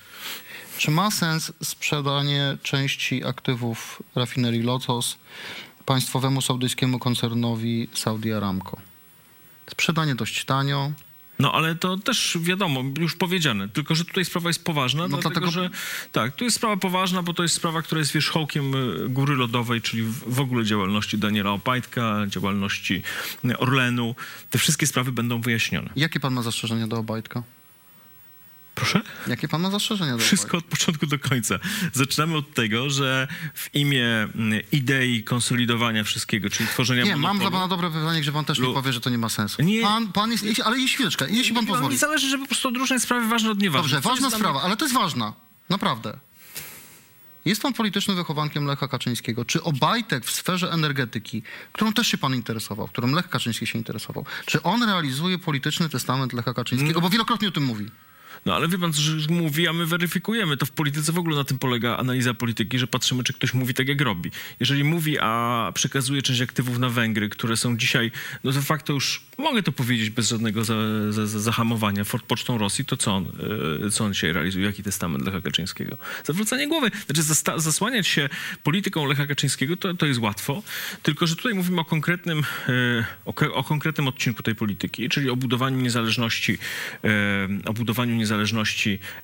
Czy 0.78 0.90
ma 0.90 1.10
sens 1.10 1.52
sprzedanie 1.62 2.56
części 2.62 3.24
aktywów 3.24 4.02
rafinerii 4.14 4.62
Lotos 4.62 5.16
państwowemu 5.86 6.42
saudyjskiemu 6.42 6.98
koncernowi 6.98 7.88
Saudi 7.94 8.32
Aramco? 8.32 8.76
Sprzedanie 9.70 10.14
dość 10.14 10.44
tanio. 10.44 10.92
No 11.38 11.52
ale 11.52 11.74
to 11.74 11.96
też 11.96 12.38
wiadomo, 12.40 12.84
już 12.98 13.16
powiedziane, 13.16 13.68
tylko 13.68 13.94
że 13.94 14.04
tutaj 14.04 14.24
sprawa 14.24 14.50
jest 14.50 14.64
poważna, 14.64 15.02
No 15.02 15.08
dlatego 15.08 15.30
dlatego- 15.30 15.50
że 15.50 15.70
tak, 16.12 16.36
tu 16.36 16.44
jest 16.44 16.56
sprawa 16.56 16.76
poważna, 16.76 17.22
bo 17.22 17.34
to 17.34 17.42
jest 17.42 17.54
sprawa, 17.54 17.82
która 17.82 17.98
jest 17.98 18.12
wierzchołkiem 18.12 18.74
y, 19.04 19.08
góry 19.08 19.34
lodowej, 19.36 19.82
czyli 19.82 20.02
w- 20.02 20.40
ogóle 20.40 20.64
działalności 20.64 21.18
Daniela 21.18 21.50
Opajtka, 21.50 22.26
działalności 22.26 23.02
y, 23.44 23.58
Orlenu. 23.58 24.14
Te 24.50 24.58
wszystkie 24.58 24.86
sprawy 24.86 25.12
będą 25.12 25.40
wyjaśnione. 25.40 25.90
Jakie 25.96 26.20
pan 26.20 26.34
ma 26.34 26.42
zastrzeżenia 26.42 26.86
do 26.86 26.96
Obajtka? 26.96 27.42
Proszę? 28.78 29.00
Jakie 29.26 29.48
pan 29.48 29.60
ma 29.60 29.70
zastrzeżenia 29.70 30.16
Wszystko 30.16 30.58
od 30.58 30.64
początku 30.64 31.06
do 31.06 31.18
końca. 31.18 31.58
Zaczynamy 31.92 32.36
od 32.36 32.54
tego, 32.54 32.90
że 32.90 33.28
w 33.54 33.74
imię 33.74 34.06
mm, 34.06 34.60
idei 34.72 35.24
konsolidowania 35.24 36.04
wszystkiego, 36.04 36.50
czyli 36.50 36.68
tworzenia 36.68 37.04
Nie, 37.04 37.10
mam 37.10 37.20
monopolu, 37.20 37.40
dla 37.40 37.50
pana 37.50 37.68
dobre 37.68 37.90
pytanie, 37.90 38.20
gdzie 38.20 38.32
pan 38.32 38.44
też 38.44 38.58
mi 38.58 38.66
Lu- 38.66 38.74
powie, 38.74 38.92
że 38.92 39.00
to 39.00 39.10
nie 39.10 39.18
ma 39.18 39.28
sensu. 39.28 39.62
Nie. 39.62 39.82
Pan, 39.82 40.12
pan 40.12 40.32
jest, 40.32 40.44
ale 40.64 40.78
jeśli 40.78 40.94
chwileczkę, 40.94 41.26
jeśli 41.30 41.54
pan 41.54 41.64
Nie, 41.64 41.70
pozwoli. 41.70 41.92
Mi 41.92 41.98
zależy, 41.98 42.28
żeby 42.28 42.42
po 42.42 42.48
prostu 42.48 42.68
odróżniać 42.68 43.02
sprawy 43.02 43.28
ważne 43.28 43.50
od 43.50 43.58
nieważnych. 43.62 43.92
Dobrze, 43.92 44.02
Co 44.02 44.08
ważna 44.08 44.38
sprawa, 44.38 44.62
ale 44.62 44.76
to 44.76 44.84
jest 44.84 44.94
ważna. 44.94 45.32
Naprawdę. 45.68 46.18
Jest 47.44 47.62
pan 47.62 47.72
politycznym 47.72 48.16
wychowankiem 48.16 48.64
Lecha 48.64 48.88
Kaczyńskiego. 48.88 49.44
Czy 49.44 49.62
Obajtek 49.62 50.24
w 50.24 50.30
sferze 50.30 50.72
energetyki, 50.72 51.42
którą 51.72 51.92
też 51.92 52.08
się 52.08 52.18
pan 52.18 52.34
interesował, 52.34 52.88
którą 52.88 53.08
Lech 53.08 53.28
Kaczyński 53.28 53.66
się 53.66 53.78
interesował, 53.78 54.24
czy 54.46 54.62
on 54.62 54.82
realizuje 54.82 55.38
polityczny 55.38 55.88
testament 55.88 56.32
Lecha 56.32 56.54
Kaczyńskiego? 56.54 57.00
Bo 57.00 57.10
wielokrotnie 57.10 57.48
o 57.48 57.50
tym 57.50 57.64
mówi. 57.64 57.90
No 58.46 58.54
ale 58.54 58.68
wie 58.68 58.78
pan, 58.78 58.92
że 58.92 59.34
mówi, 59.34 59.68
a 59.68 59.72
my 59.72 59.86
weryfikujemy. 59.86 60.56
To 60.56 60.66
w 60.66 60.70
polityce 60.70 61.12
w 61.12 61.18
ogóle 61.18 61.36
na 61.36 61.44
tym 61.44 61.58
polega 61.58 61.96
analiza 61.96 62.34
polityki, 62.34 62.78
że 62.78 62.86
patrzymy, 62.86 63.24
czy 63.24 63.32
ktoś 63.32 63.54
mówi 63.54 63.74
tak, 63.74 63.88
jak 63.88 64.00
robi. 64.00 64.30
Jeżeli 64.60 64.84
mówi, 64.84 65.18
a 65.20 65.72
przekazuje 65.74 66.22
część 66.22 66.40
aktywów 66.40 66.78
na 66.78 66.88
Węgry, 66.88 67.28
które 67.28 67.56
są 67.56 67.76
dzisiaj, 67.76 68.10
no 68.44 68.52
de 68.52 68.62
facto 68.62 68.92
już, 68.92 69.22
mogę 69.38 69.62
to 69.62 69.72
powiedzieć 69.72 70.10
bez 70.10 70.28
żadnego 70.28 70.64
za, 70.64 70.74
za, 71.10 71.26
za, 71.26 71.40
zahamowania, 71.40 72.04
Fort 72.04 72.26
Pocztą 72.26 72.58
Rosji, 72.58 72.84
to 72.84 72.96
co 72.96 73.14
on, 73.14 73.26
e, 73.86 73.90
co 73.90 74.04
on 74.04 74.12
dzisiaj 74.12 74.32
realizuje? 74.32 74.66
Jaki 74.66 74.82
testament 74.82 75.26
Lecha 75.26 75.40
Kaczyńskiego? 75.40 75.96
Zawrócenie 76.24 76.68
głowy. 76.68 76.90
Znaczy 77.06 77.22
zasłaniać 77.56 78.06
się 78.06 78.28
polityką 78.62 79.06
Lecha 79.06 79.26
Kaczyńskiego 79.26 79.76
to, 79.76 79.94
to 79.94 80.06
jest 80.06 80.20
łatwo, 80.20 80.62
tylko 81.02 81.26
że 81.26 81.36
tutaj 81.36 81.54
mówimy 81.54 81.80
o 81.80 81.84
konkretnym, 81.84 82.42
e, 82.68 83.04
o, 83.24 83.34
o 83.54 83.64
konkretnym 83.64 84.08
odcinku 84.08 84.42
tej 84.42 84.54
polityki, 84.54 85.08
czyli 85.08 85.30
o 85.30 85.36
budowaniu 85.36 85.80
niezależności, 85.80 86.58
e, 87.04 87.08
o 87.66 87.72
budowaniu 87.72 88.14
niezależności 88.14 88.27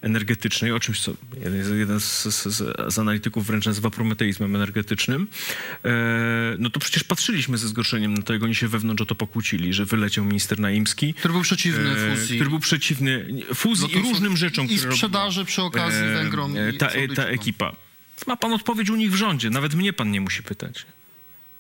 energetycznej, 0.02 0.72
o 0.72 0.80
czymś, 0.80 1.00
co 1.00 1.12
jeden, 1.74 2.00
z, 2.00 2.22
z, 2.24 2.46
z, 2.88 2.98
analityków 2.98 3.46
wręcz 3.46 3.66
nazywa 3.66 3.90
prometeizmem 3.90 4.56
energetycznym, 4.56 5.26
e, 5.84 6.56
no 6.58 6.70
to 6.70 6.80
przecież 6.80 7.04
patrzyliśmy 7.04 7.58
ze 7.58 7.68
zgorszeniem 7.68 8.14
na 8.14 8.22
to, 8.22 8.32
jak 8.32 8.42
oni 8.42 8.54
się 8.54 8.68
wewnątrz 8.68 9.02
o 9.02 9.06
to 9.06 9.14
pokłócili, 9.14 9.72
że 9.72 9.84
wyleciał 9.84 10.24
minister 10.24 10.60
Naimski, 10.60 11.14
Który 11.14 11.34
był 11.34 11.42
przeciwny 11.42 11.90
e, 11.90 12.16
fuzji. 12.16 12.36
który 12.36 12.50
był 12.50 12.60
przeciwny 12.60 13.26
fuzji 13.54 13.92
i 13.92 13.94
Lotosu 13.94 14.12
różnym 14.12 14.36
rzeczom, 14.36 14.66
I 14.68 14.78
sprzedaży 14.78 15.44
przy 15.44 15.62
okazji 15.62 16.00
robiła, 16.00 16.20
e, 16.20 16.22
Węgrom 16.22 16.54
i 16.74 16.78
ta, 16.78 16.90
ta 17.16 17.24
ekipa. 17.24 17.72
Ma 18.26 18.36
pan 18.36 18.52
odpowiedź 18.52 18.90
u 18.90 18.96
nich 18.96 19.12
w 19.12 19.14
rządzie, 19.14 19.50
nawet 19.50 19.74
mnie 19.74 19.92
pan 19.92 20.10
nie 20.10 20.20
musi 20.20 20.42
pytać. 20.42 20.86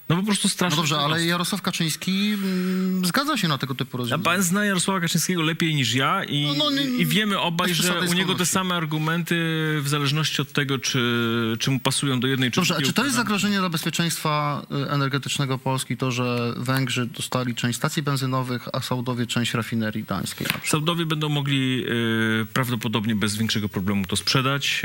No 0.08 0.16
po 0.16 0.22
prostu 0.22 0.48
No 0.48 0.50
strasznie. 0.50 0.76
dobrze, 0.76 0.94
prosto. 0.94 1.12
ale 1.14 1.24
Jarosław 1.26 1.62
Kaczyński 1.62 2.30
mm, 2.32 3.04
zgadza 3.06 3.36
się 3.36 3.48
na 3.48 3.58
tego 3.58 3.74
typu 3.74 3.96
A 3.96 3.98
rozwiązania. 3.98 4.24
pan 4.24 4.42
zna 4.42 4.64
Jarosława 4.64 5.00
Kaczyńskiego 5.00 5.42
lepiej 5.42 5.74
niż 5.74 5.94
ja 5.94 6.24
i, 6.24 6.46
No, 6.46 6.54
no, 6.64 6.70
nie- 6.70 6.82
i 6.82 7.06
wiemy 7.06 7.38
obaj, 7.40 7.74
że 7.74 8.00
u 8.00 8.12
niego 8.12 8.34
te 8.34 8.46
same 8.46 8.74
argumenty 8.74 9.34
w 9.82 9.88
zależności 9.88 10.42
od 10.42 10.52
tego, 10.52 10.78
czy, 10.78 11.56
czy 11.60 11.70
mu 11.70 11.80
pasują 11.80 12.20
do 12.20 12.26
jednej 12.26 12.50
czy 12.50 12.56
Dobrze, 12.56 12.74
a 12.74 12.76
drugiej 12.76 12.88
czy 12.88 12.94
to 12.94 13.04
jest 13.04 13.16
zagrożenie 13.16 13.58
dla 13.58 13.68
bezpieczeństwa 13.70 14.62
y, 14.86 14.90
energetycznego 14.90 15.58
Polski, 15.58 15.96
to, 15.96 16.10
że 16.12 16.54
Węgrzy 16.56 17.06
dostali 17.06 17.54
część 17.54 17.78
stacji 17.78 18.02
benzynowych, 18.02 18.68
a 18.72 18.80
Saudowie 18.80 19.26
część 19.26 19.54
rafinerii 19.54 20.04
przykład? 20.04 20.68
Saudowie 20.68 21.06
będą 21.06 21.28
mogli 21.28 21.84
e, 22.42 22.46
prawdopodobnie 22.52 23.14
bez 23.14 23.36
większego 23.36 23.68
problemu 23.68 24.06
to 24.06 24.16
sprzedać. 24.16 24.82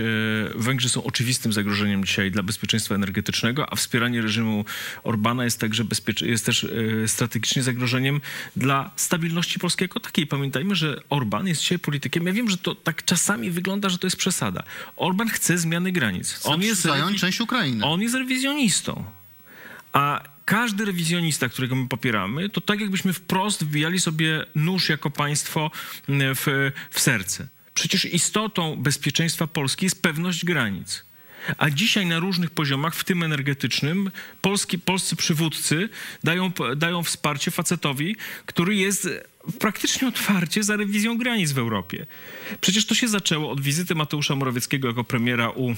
E, 0.56 0.60
Węgrzy 0.60 0.90
są 0.90 1.04
oczywistym 1.04 1.54
zagrożeniem 1.54 2.06
dzisiaj 2.06 2.32
dla 2.32 2.44
bezpieczeństwa 2.44 2.96
energetycznego, 2.96 3.74
a 3.74 3.76
wspieranie 3.76 4.22
reżimu 4.22 4.66
Orbana 5.10 5.44
jest 5.44 5.60
także 5.60 5.84
bezpiecz- 5.84 6.26
jest 6.26 6.46
też 6.46 6.64
e, 7.04 7.08
strategicznie 7.08 7.64
zagrożeniem 7.64 8.22
dla 8.56 8.92
stabilności 8.96 9.60
Polski 9.60 9.84
jako 9.84 10.00
takiej. 10.00 10.28
Pamiętajmy, 10.28 10.76
że 10.76 11.02
Orban 11.10 11.48
jest 11.48 11.62
dzisiaj 11.62 11.80
politykiem. 11.80 12.28
Ja 12.28 12.34
wiem, 12.34 12.50
że 12.50 12.58
to 12.58 12.76
tak 12.76 13.06
czasami 13.06 13.52
wygląda, 13.52 13.90
że 13.90 13.98
to 13.98 14.08
jest 14.08 14.18
przesada. 14.18 14.64
Orban 14.96 15.30
chce 15.30 15.58
zmiany 15.58 15.92
granic. 15.92 16.40
On 16.44 16.62
jest 16.62 16.82
zająć 16.82 17.18
rewi- 17.18 17.22
część 17.22 17.42
Ukrainy. 17.42 17.86
on 17.86 18.02
jest 18.02 18.16
rewizjonistą. 18.16 19.06
A 19.94 20.24
każdy 20.46 20.86
rewizjonista, 20.86 21.50
którego 21.50 21.76
my 21.76 21.88
popieramy, 21.88 22.50
to 22.50 22.62
tak 22.62 22.80
jakbyśmy 22.82 23.14
wprost 23.14 23.64
wbijali 23.64 24.00
sobie 24.00 24.46
nóż 24.56 24.90
jako 24.90 25.10
państwo 25.12 25.72
mm, 26.10 26.36
w, 26.36 26.46
w 26.90 27.00
serce. 27.00 27.48
Przecież 27.74 28.06
istotą 28.06 28.76
bezpieczeństwa 28.76 29.48
Polski 29.48 29.86
jest 29.86 30.02
pewność 30.02 30.46
granic. 30.46 31.09
A 31.58 31.70
dzisiaj 31.70 32.06
na 32.06 32.20
różnych 32.20 32.50
poziomach, 32.50 32.96
w 32.96 33.04
tym 33.04 33.24
energetycznym, 33.24 34.12
polski, 34.42 34.80
polscy 34.80 35.16
przywódcy 35.16 35.90
dają, 36.24 36.52
dają 36.76 37.04
wsparcie 37.04 37.52
facetowi, 37.52 38.16
który 38.46 38.76
jest 38.76 39.10
praktycznie 39.60 40.08
otwarcie 40.08 40.64
za 40.64 40.76
rewizją 40.76 41.18
granic 41.18 41.52
w 41.52 41.58
Europie. 41.58 42.06
Przecież 42.62 42.86
to 42.86 42.96
się 42.96 43.08
zaczęło 43.08 43.52
od 43.52 43.62
wizyty 43.62 43.96
Mateusza 43.96 44.36
Morawieckiego 44.36 44.88
jako 44.88 45.04
premiera 45.04 45.50
u 45.50 45.76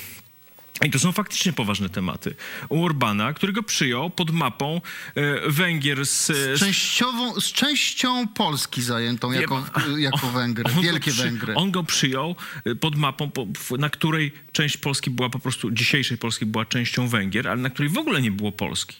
I 0.85 0.91
to 0.91 0.99
są 0.99 1.11
faktycznie 1.11 1.53
poważne 1.53 1.89
tematy. 1.89 2.35
U 2.69 2.85
Orbana, 2.85 3.33
którego 3.33 3.63
przyjął 3.63 4.09
pod 4.09 4.31
mapą 4.31 4.81
e, 5.15 5.49
Węgier 5.49 6.05
z... 6.05 6.25
Z, 6.27 6.59
częściową, 6.59 7.39
z 7.41 7.51
częścią 7.51 8.27
Polski 8.27 8.81
zajętą 8.81 9.31
jako, 9.31 9.65
jako 9.97 10.27
Węgry, 10.27 10.63
on 10.77 10.81
wielkie 10.81 11.11
przy- 11.11 11.23
Węgry. 11.23 11.55
On 11.55 11.71
go 11.71 11.83
przyjął 11.83 12.35
y, 12.67 12.75
pod 12.75 12.95
mapą, 12.95 13.31
na 13.77 13.89
której 13.89 14.31
część 14.51 14.77
Polski 14.77 15.09
była 15.09 15.29
po 15.29 15.39
prostu, 15.39 15.71
dzisiejszej 15.71 16.17
Polski 16.17 16.45
była 16.45 16.65
częścią 16.65 17.07
Węgier, 17.07 17.47
ale 17.47 17.61
na 17.61 17.69
której 17.69 17.91
w 17.91 17.97
ogóle 17.97 18.21
nie 18.21 18.31
było 18.31 18.51
Polski. 18.51 18.95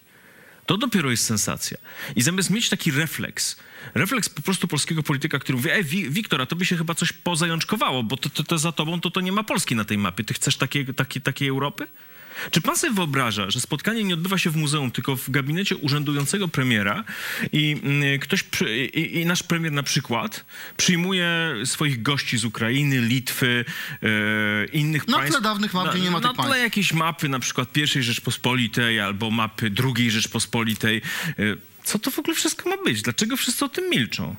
To 0.72 0.78
dopiero 0.78 1.12
jest 1.12 1.26
sensacja. 1.26 1.78
I 2.16 2.22
zamiast 2.22 2.50
mieć 2.50 2.70
taki 2.70 2.92
refleks, 2.92 3.58
refleks 3.94 4.30
po 4.30 4.42
prostu 4.42 4.68
polskiego 4.68 5.04
polityka, 5.04 5.40
który 5.40 5.58
mówi, 5.58 5.70
ej, 5.72 5.84
Wi- 5.84 6.10
Wiktor, 6.10 6.42
a 6.42 6.46
to 6.46 6.56
by 6.56 6.66
się 6.66 6.78
chyba 6.78 6.96
coś 6.96 7.14
pozajączkowało, 7.14 8.04
bo 8.04 8.18
to, 8.18 8.30
to, 8.30 8.44
to 8.44 8.58
za 8.58 8.72
tobą 8.72 9.02
to, 9.02 9.12
to 9.12 9.22
nie 9.22 9.32
ma 9.32 9.44
Polski 9.44 9.76
na 9.76 9.86
tej 9.86 9.98
mapie. 9.98 10.24
Ty 10.24 10.34
chcesz 10.34 10.58
takiej, 10.58 10.86
takiej, 10.86 11.22
takiej 11.22 11.48
Europy? 11.48 11.88
Czy 12.52 12.62
pan 12.62 12.76
sobie 12.78 12.94
wyobraża, 12.94 13.50
że 13.52 13.60
spotkanie 13.62 14.04
nie 14.04 14.14
odbywa 14.14 14.38
się 14.38 14.50
w 14.50 14.56
muzeum, 14.56 14.92
tylko 14.92 15.16
w 15.16 15.30
gabinecie 15.30 15.76
urzędującego 15.76 16.48
premiera 16.48 17.04
i 17.52 17.78
mm, 17.84 18.20
ktoś, 18.20 18.44
i, 18.94 19.20
i 19.20 19.26
nasz 19.26 19.44
premier 19.44 19.72
na 19.72 19.84
przykład 19.84 20.46
przyjmuje 20.78 21.54
swoich 21.66 22.02
gości 22.02 22.38
z 22.38 22.46
Ukrainy, 22.46 23.02
Litwy, 23.02 23.66
e, 24.04 24.66
innych 24.66 25.08
Na 25.08 25.18
państw. 25.18 25.32
tle 25.34 25.42
dawnych 25.42 25.74
map, 25.74 25.90
gdzie 25.92 26.00
nie 26.00 26.12
ma 26.12 26.20
Na 26.20 26.28
tych 26.28 26.36
tle 26.38 26.44
państw. 26.44 26.64
jakiejś 26.64 26.94
mapy, 26.94 27.30
na 27.30 27.40
przykład 27.40 27.72
pierwszej 27.72 28.04
Rzeczpospolitej 28.04 29.00
albo 29.00 29.32
mapy 29.32 29.70
drugiej 29.70 30.12
Rzeczpospolitej. 30.12 30.98
E, 31.28 31.44
Co 31.84 32.00
to 32.00 32.12
w 32.12 32.20
ogóle 32.20 32.36
wszystko 32.36 32.70
ma 32.70 32.78
być? 32.84 33.02
Dlaczego 33.02 33.38
wszyscy 33.38 33.66
o 33.66 33.70
tym 33.70 33.90
milczą? 33.90 34.36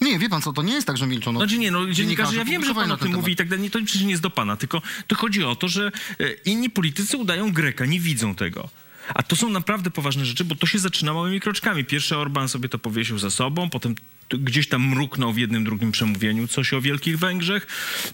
Nie, 0.00 0.18
wie 0.18 0.28
pan 0.28 0.42
co, 0.42 0.52
to 0.52 0.62
nie 0.62 0.72
jest 0.72 0.86
tak, 0.86 0.96
że 0.96 1.06
milczą. 1.06 1.32
No, 1.32 1.40
Znaczy 1.40 1.58
nie, 1.58 1.70
no 1.70 1.86
dziennikarze, 1.90 2.36
ja 2.36 2.44
wiem, 2.44 2.64
że 2.64 2.74
pan 2.74 2.92
o 2.92 2.96
tym 2.96 3.12
mówi 3.12 3.32
i 3.32 3.36
tak 3.36 3.48
dalej, 3.48 3.62
nie, 3.62 3.70
to 3.70 3.78
przecież 3.84 4.02
nie 4.02 4.10
jest 4.10 4.22
do 4.22 4.30
pana, 4.30 4.56
tylko 4.56 4.82
to 5.06 5.16
chodzi 5.16 5.44
o 5.44 5.56
to, 5.56 5.68
że 5.68 5.92
e, 6.20 6.32
inni 6.44 6.70
politycy 6.70 7.16
udają 7.16 7.52
Greka, 7.52 7.86
nie 7.86 8.00
widzą 8.00 8.34
tego. 8.34 8.68
A 9.14 9.22
to 9.22 9.36
są 9.36 9.50
naprawdę 9.50 9.90
poważne 9.90 10.24
rzeczy, 10.24 10.44
bo 10.44 10.54
to 10.54 10.66
się 10.66 10.78
zaczyna 10.78 11.14
małymi 11.14 11.40
kroczkami. 11.40 11.84
Pierwszy 11.84 12.16
Orban 12.16 12.48
sobie 12.48 12.68
to 12.68 12.78
powiesił 12.78 13.18
za 13.18 13.30
sobą, 13.30 13.70
potem 13.70 13.94
gdzieś 14.28 14.68
tam 14.68 14.88
mruknął 14.88 15.32
w 15.32 15.38
jednym, 15.38 15.64
drugim 15.64 15.92
przemówieniu 15.92 16.48
coś 16.48 16.72
o 16.72 16.80
Wielkich 16.80 17.18
Węgrzech, 17.18 17.66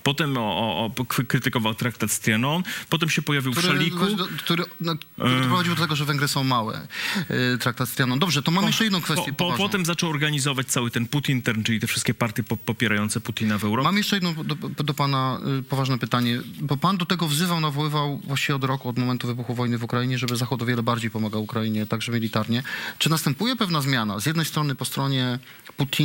potem 0.02 0.36
o, 0.38 0.40
o, 0.40 0.90
o, 0.98 1.04
krytykował 1.04 1.74
traktat 1.74 2.10
z 2.10 2.20
Trianon, 2.20 2.62
potem 2.88 3.10
się 3.10 3.22
pojawił 3.22 3.52
w 3.52 3.56
który, 3.56 3.72
Szaliku. 3.72 4.16
do- 4.16 4.28
który, 4.38 4.64
no, 4.80 4.94
który 5.18 5.40
doprowadził 5.40 5.74
do 5.74 5.82
tego, 5.82 5.96
że 5.96 6.04
Węgry 6.04 6.28
są 6.28 6.44
małe. 6.44 6.86
Yy, 7.30 7.58
traktat 7.58 7.88
z 7.88 7.92
Trianon. 7.94 8.18
Dobrze, 8.18 8.42
to 8.42 8.50
mam 8.50 8.66
jeszcze 8.66 8.84
jedną 8.84 9.00
kwestię 9.00 9.32
Po, 9.32 9.50
po, 9.50 9.56
potem 9.56 9.84
zaczął 9.86 10.10
organizować 10.10 10.66
cały 10.66 10.90
ten 10.90 11.06
Putin-turn, 11.06 11.62
czyli 11.62 11.80
te 11.80 11.86
wszystkie 11.86 12.14
partie 12.14 12.42
po, 12.42 12.56
popierające 12.56 13.20
Putina 13.20 13.58
w 13.58 13.64
Europie. 13.64 13.84
Mam 13.84 13.96
jeszcze 13.96 14.16
jedno 14.16 14.44
do, 14.44 14.54
do 14.68 14.94
pana 14.94 15.40
y, 15.60 15.62
poważne 15.62 15.98
pytanie, 15.98 16.40
bo 16.60 16.76
pan 16.76 16.96
do 16.96 17.06
tego 17.06 17.28
wzywał, 17.28 17.60
nawoływał 17.60 18.20
właściwie 18.24 18.56
od 18.56 18.64
roku, 18.64 18.88
od 18.88 18.98
momentu 18.98 19.26
wybuchu 19.26 19.54
wojny 19.54 19.78
w 19.78 19.84
Ukrainie, 19.84 20.18
żeby 20.18 20.36
Zachód 20.36 20.62
o 20.62 20.66
wiele 20.66 20.82
bardziej 20.82 21.10
pomagał 21.10 21.42
Ukrainie, 21.42 21.86
także 21.86 22.12
militarnie. 22.12 22.62
Czy 22.98 23.10
następuje 23.10 23.56
pewna 23.56 23.80
zmiana? 23.80 24.20
Z 24.20 24.26
jednej 24.26 24.46
strony 24.46 24.74
po 24.74 24.84
stronie 24.84 25.38
Putina, 25.76 26.01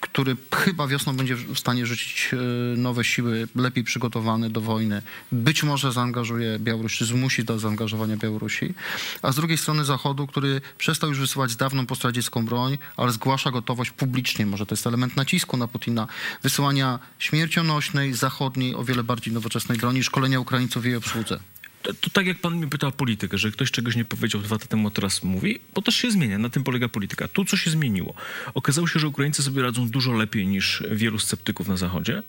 który 0.00 0.36
chyba 0.54 0.86
wiosną 0.86 1.16
będzie 1.16 1.36
w 1.36 1.58
stanie 1.58 1.86
rzucić 1.86 2.30
y, 2.32 2.76
nowe 2.76 3.04
siły, 3.04 3.48
lepiej 3.56 3.84
przygotowane 3.84 4.50
do 4.50 4.60
wojny, 4.60 5.02
być 5.32 5.62
może 5.62 5.92
zaangażuje 5.92 6.58
Białoruś, 6.58 6.96
czy 6.96 7.04
zmusi 7.04 7.44
do 7.44 7.58
zaangażowania 7.58 8.16
Białorusi, 8.16 8.74
a 9.22 9.32
z 9.32 9.36
drugiej 9.36 9.58
strony 9.58 9.84
Zachodu, 9.84 10.26
który 10.26 10.60
przestał 10.78 11.08
już 11.08 11.18
wysyłać 11.18 11.56
dawną 11.56 11.86
postradziecką 11.86 12.44
broń, 12.44 12.78
ale 12.96 13.12
zgłasza 13.12 13.50
gotowość 13.50 13.90
publicznie, 13.90 14.46
może 14.46 14.66
to 14.66 14.74
jest 14.74 14.86
element 14.86 15.16
nacisku 15.16 15.56
na 15.56 15.68
Putina, 15.68 16.06
wysyłania 16.42 16.98
śmiercionośnej, 17.18 18.14
zachodniej, 18.14 18.74
o 18.74 18.84
wiele 18.84 19.04
bardziej 19.04 19.34
nowoczesnej 19.34 19.78
broni, 19.78 20.04
szkolenia 20.04 20.40
Ukraińców 20.40 20.82
w 20.82 20.86
jej 20.86 20.96
obsłudze. 20.96 21.40
To, 21.82 21.94
to 21.94 22.10
tak 22.10 22.26
jak 22.26 22.40
pan 22.40 22.56
mnie 22.56 22.66
pytał 22.66 22.88
o 22.88 22.92
politykę, 22.92 23.38
że 23.38 23.50
ktoś 23.50 23.70
czegoś 23.70 23.96
nie 23.96 24.04
powiedział 24.04 24.40
dwa 24.40 24.54
lata 24.54 24.66
temu, 24.66 24.88
a 24.88 24.90
teraz 24.90 25.22
mówi, 25.22 25.60
bo 25.74 25.82
też 25.82 25.96
się 25.96 26.10
zmienia, 26.10 26.38
na 26.38 26.48
tym 26.48 26.64
polega 26.64 26.88
polityka. 26.88 27.28
Tu 27.28 27.44
co 27.44 27.56
się 27.56 27.70
zmieniło? 27.70 28.14
Okazało 28.54 28.86
się, 28.86 28.98
że 28.98 29.08
Ukraińcy 29.08 29.42
sobie 29.42 29.62
radzą 29.62 29.88
dużo 29.88 30.12
lepiej 30.12 30.46
niż 30.46 30.82
wielu 30.90 31.18
sceptyków 31.18 31.68
na 31.68 31.76
Zachodzie 31.76 32.22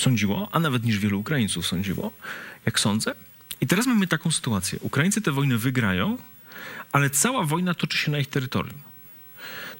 sądziło, 0.00 0.48
a 0.52 0.60
nawet 0.60 0.84
niż 0.84 0.98
wielu 0.98 1.20
Ukraińców 1.20 1.66
sądziło, 1.66 2.12
jak 2.66 2.80
sądzę. 2.80 3.14
I 3.60 3.66
teraz 3.66 3.86
mamy 3.86 4.06
taką 4.06 4.30
sytuację. 4.30 4.78
Ukraińcy 4.82 5.22
tę 5.22 5.32
wojnę 5.32 5.58
wygrają, 5.58 6.18
ale 6.92 7.10
cała 7.10 7.44
wojna 7.44 7.74
toczy 7.74 7.98
się 7.98 8.10
na 8.10 8.18
ich 8.18 8.28
terytorium. 8.28 8.78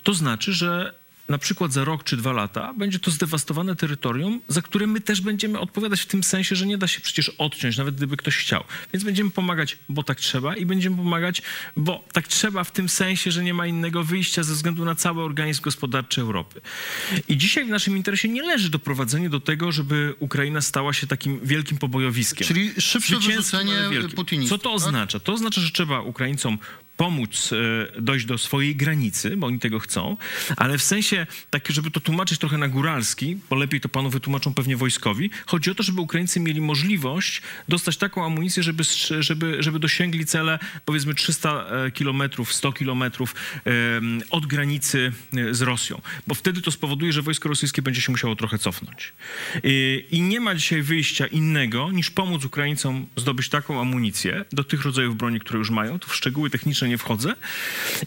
To 0.02 0.14
znaczy, 0.14 0.52
że 0.52 0.94
na 1.28 1.38
przykład 1.38 1.72
za 1.72 1.84
rok 1.84 2.04
czy 2.04 2.16
dwa 2.16 2.32
lata 2.32 2.74
będzie 2.74 2.98
to 2.98 3.10
zdewastowane 3.10 3.76
terytorium, 3.76 4.40
za 4.48 4.62
które 4.62 4.86
my 4.86 5.00
też 5.00 5.20
będziemy 5.20 5.58
odpowiadać 5.58 6.00
w 6.00 6.06
tym 6.06 6.22
sensie, 6.22 6.56
że 6.56 6.66
nie 6.66 6.78
da 6.78 6.86
się 6.86 7.00
przecież 7.00 7.28
odciąć, 7.28 7.76
nawet 7.76 7.94
gdyby 7.94 8.16
ktoś 8.16 8.36
chciał. 8.36 8.64
Więc 8.92 9.04
będziemy 9.04 9.30
pomagać, 9.30 9.78
bo 9.88 10.02
tak 10.02 10.20
trzeba 10.20 10.56
i 10.56 10.66
będziemy 10.66 10.96
pomagać, 10.96 11.42
bo 11.76 12.04
tak 12.12 12.28
trzeba 12.28 12.64
w 12.64 12.70
tym 12.70 12.88
sensie, 12.88 13.30
że 13.30 13.44
nie 13.44 13.54
ma 13.54 13.66
innego 13.66 14.04
wyjścia 14.04 14.42
ze 14.42 14.54
względu 14.54 14.84
na 14.84 14.94
cały 14.94 15.22
organizm 15.22 15.62
gospodarczy 15.62 16.20
Europy. 16.20 16.60
I 17.28 17.36
dzisiaj 17.36 17.64
w 17.64 17.68
naszym 17.68 17.96
interesie 17.96 18.28
nie 18.28 18.42
leży 18.42 18.70
doprowadzenie 18.70 19.30
do 19.30 19.40
tego, 19.40 19.72
żeby 19.72 20.14
Ukraina 20.18 20.60
stała 20.60 20.92
się 20.92 21.06
takim 21.06 21.40
wielkim 21.42 21.78
pobojowiskiem. 21.78 22.48
Czyli 22.48 22.72
szybsze 22.78 23.18
wyrzucenie 23.18 23.74
putinistów, 24.16 24.58
Co 24.58 24.62
to 24.62 24.68
tak? 24.68 24.76
oznacza? 24.76 25.20
To 25.20 25.32
oznacza, 25.32 25.60
że 25.60 25.70
trzeba 25.70 26.00
Ukraińcom 26.00 26.58
pomóc 26.98 27.50
e, 27.52 28.02
dojść 28.02 28.26
do 28.26 28.38
swojej 28.38 28.76
granicy, 28.76 29.36
bo 29.36 29.46
oni 29.46 29.58
tego 29.58 29.78
chcą, 29.78 30.16
ale 30.56 30.78
w 30.78 30.82
sensie 30.82 31.26
taki, 31.50 31.72
żeby 31.72 31.90
to 31.90 32.00
tłumaczyć 32.00 32.38
trochę 32.38 32.58
na 32.58 32.68
góralski, 32.68 33.36
bo 33.50 33.56
lepiej 33.56 33.80
to 33.80 33.88
panu 33.88 34.10
wytłumaczą 34.10 34.54
pewnie 34.54 34.76
wojskowi, 34.76 35.30
chodzi 35.46 35.70
o 35.70 35.74
to, 35.74 35.82
żeby 35.82 36.00
Ukraińcy 36.00 36.40
mieli 36.40 36.60
możliwość 36.60 37.42
dostać 37.68 37.96
taką 37.96 38.24
amunicję, 38.24 38.62
żeby, 38.62 38.82
żeby, 39.20 39.62
żeby 39.62 39.78
dosięgli 39.78 40.26
cele 40.26 40.58
powiedzmy 40.84 41.14
300 41.14 41.50
e, 41.50 41.90
kilometrów, 41.90 42.52
100 42.52 42.72
kilometrów 42.72 43.34
od 44.30 44.46
granicy 44.46 45.12
e, 45.36 45.54
z 45.54 45.62
Rosją, 45.62 46.00
bo 46.26 46.34
wtedy 46.34 46.62
to 46.62 46.70
spowoduje, 46.70 47.12
że 47.12 47.22
wojsko 47.22 47.48
rosyjskie 47.48 47.82
będzie 47.82 48.00
się 48.00 48.12
musiało 48.12 48.36
trochę 48.36 48.58
cofnąć. 48.58 49.12
I, 49.64 50.22
nie 50.22 50.40
ma 50.40 50.54
dzisiaj 50.54 50.82
wyjścia 50.82 51.26
innego, 51.26 51.90
niż 51.92 52.10
pomóc 52.10 52.44
Ukraińcom 52.44 53.06
zdobyć 53.16 53.48
taką 53.48 53.80
amunicję 53.80 54.44
do 54.52 54.64
tych 54.64 54.82
rodzajów 54.82 55.16
broni, 55.16 55.40
które 55.40 55.58
już 55.58 55.70
mają. 55.70 55.98
W 56.06 56.14
szczegóły 56.14 56.50
techniczne 56.50 56.87
nie 56.88 56.98
wchodzę. 56.98 57.34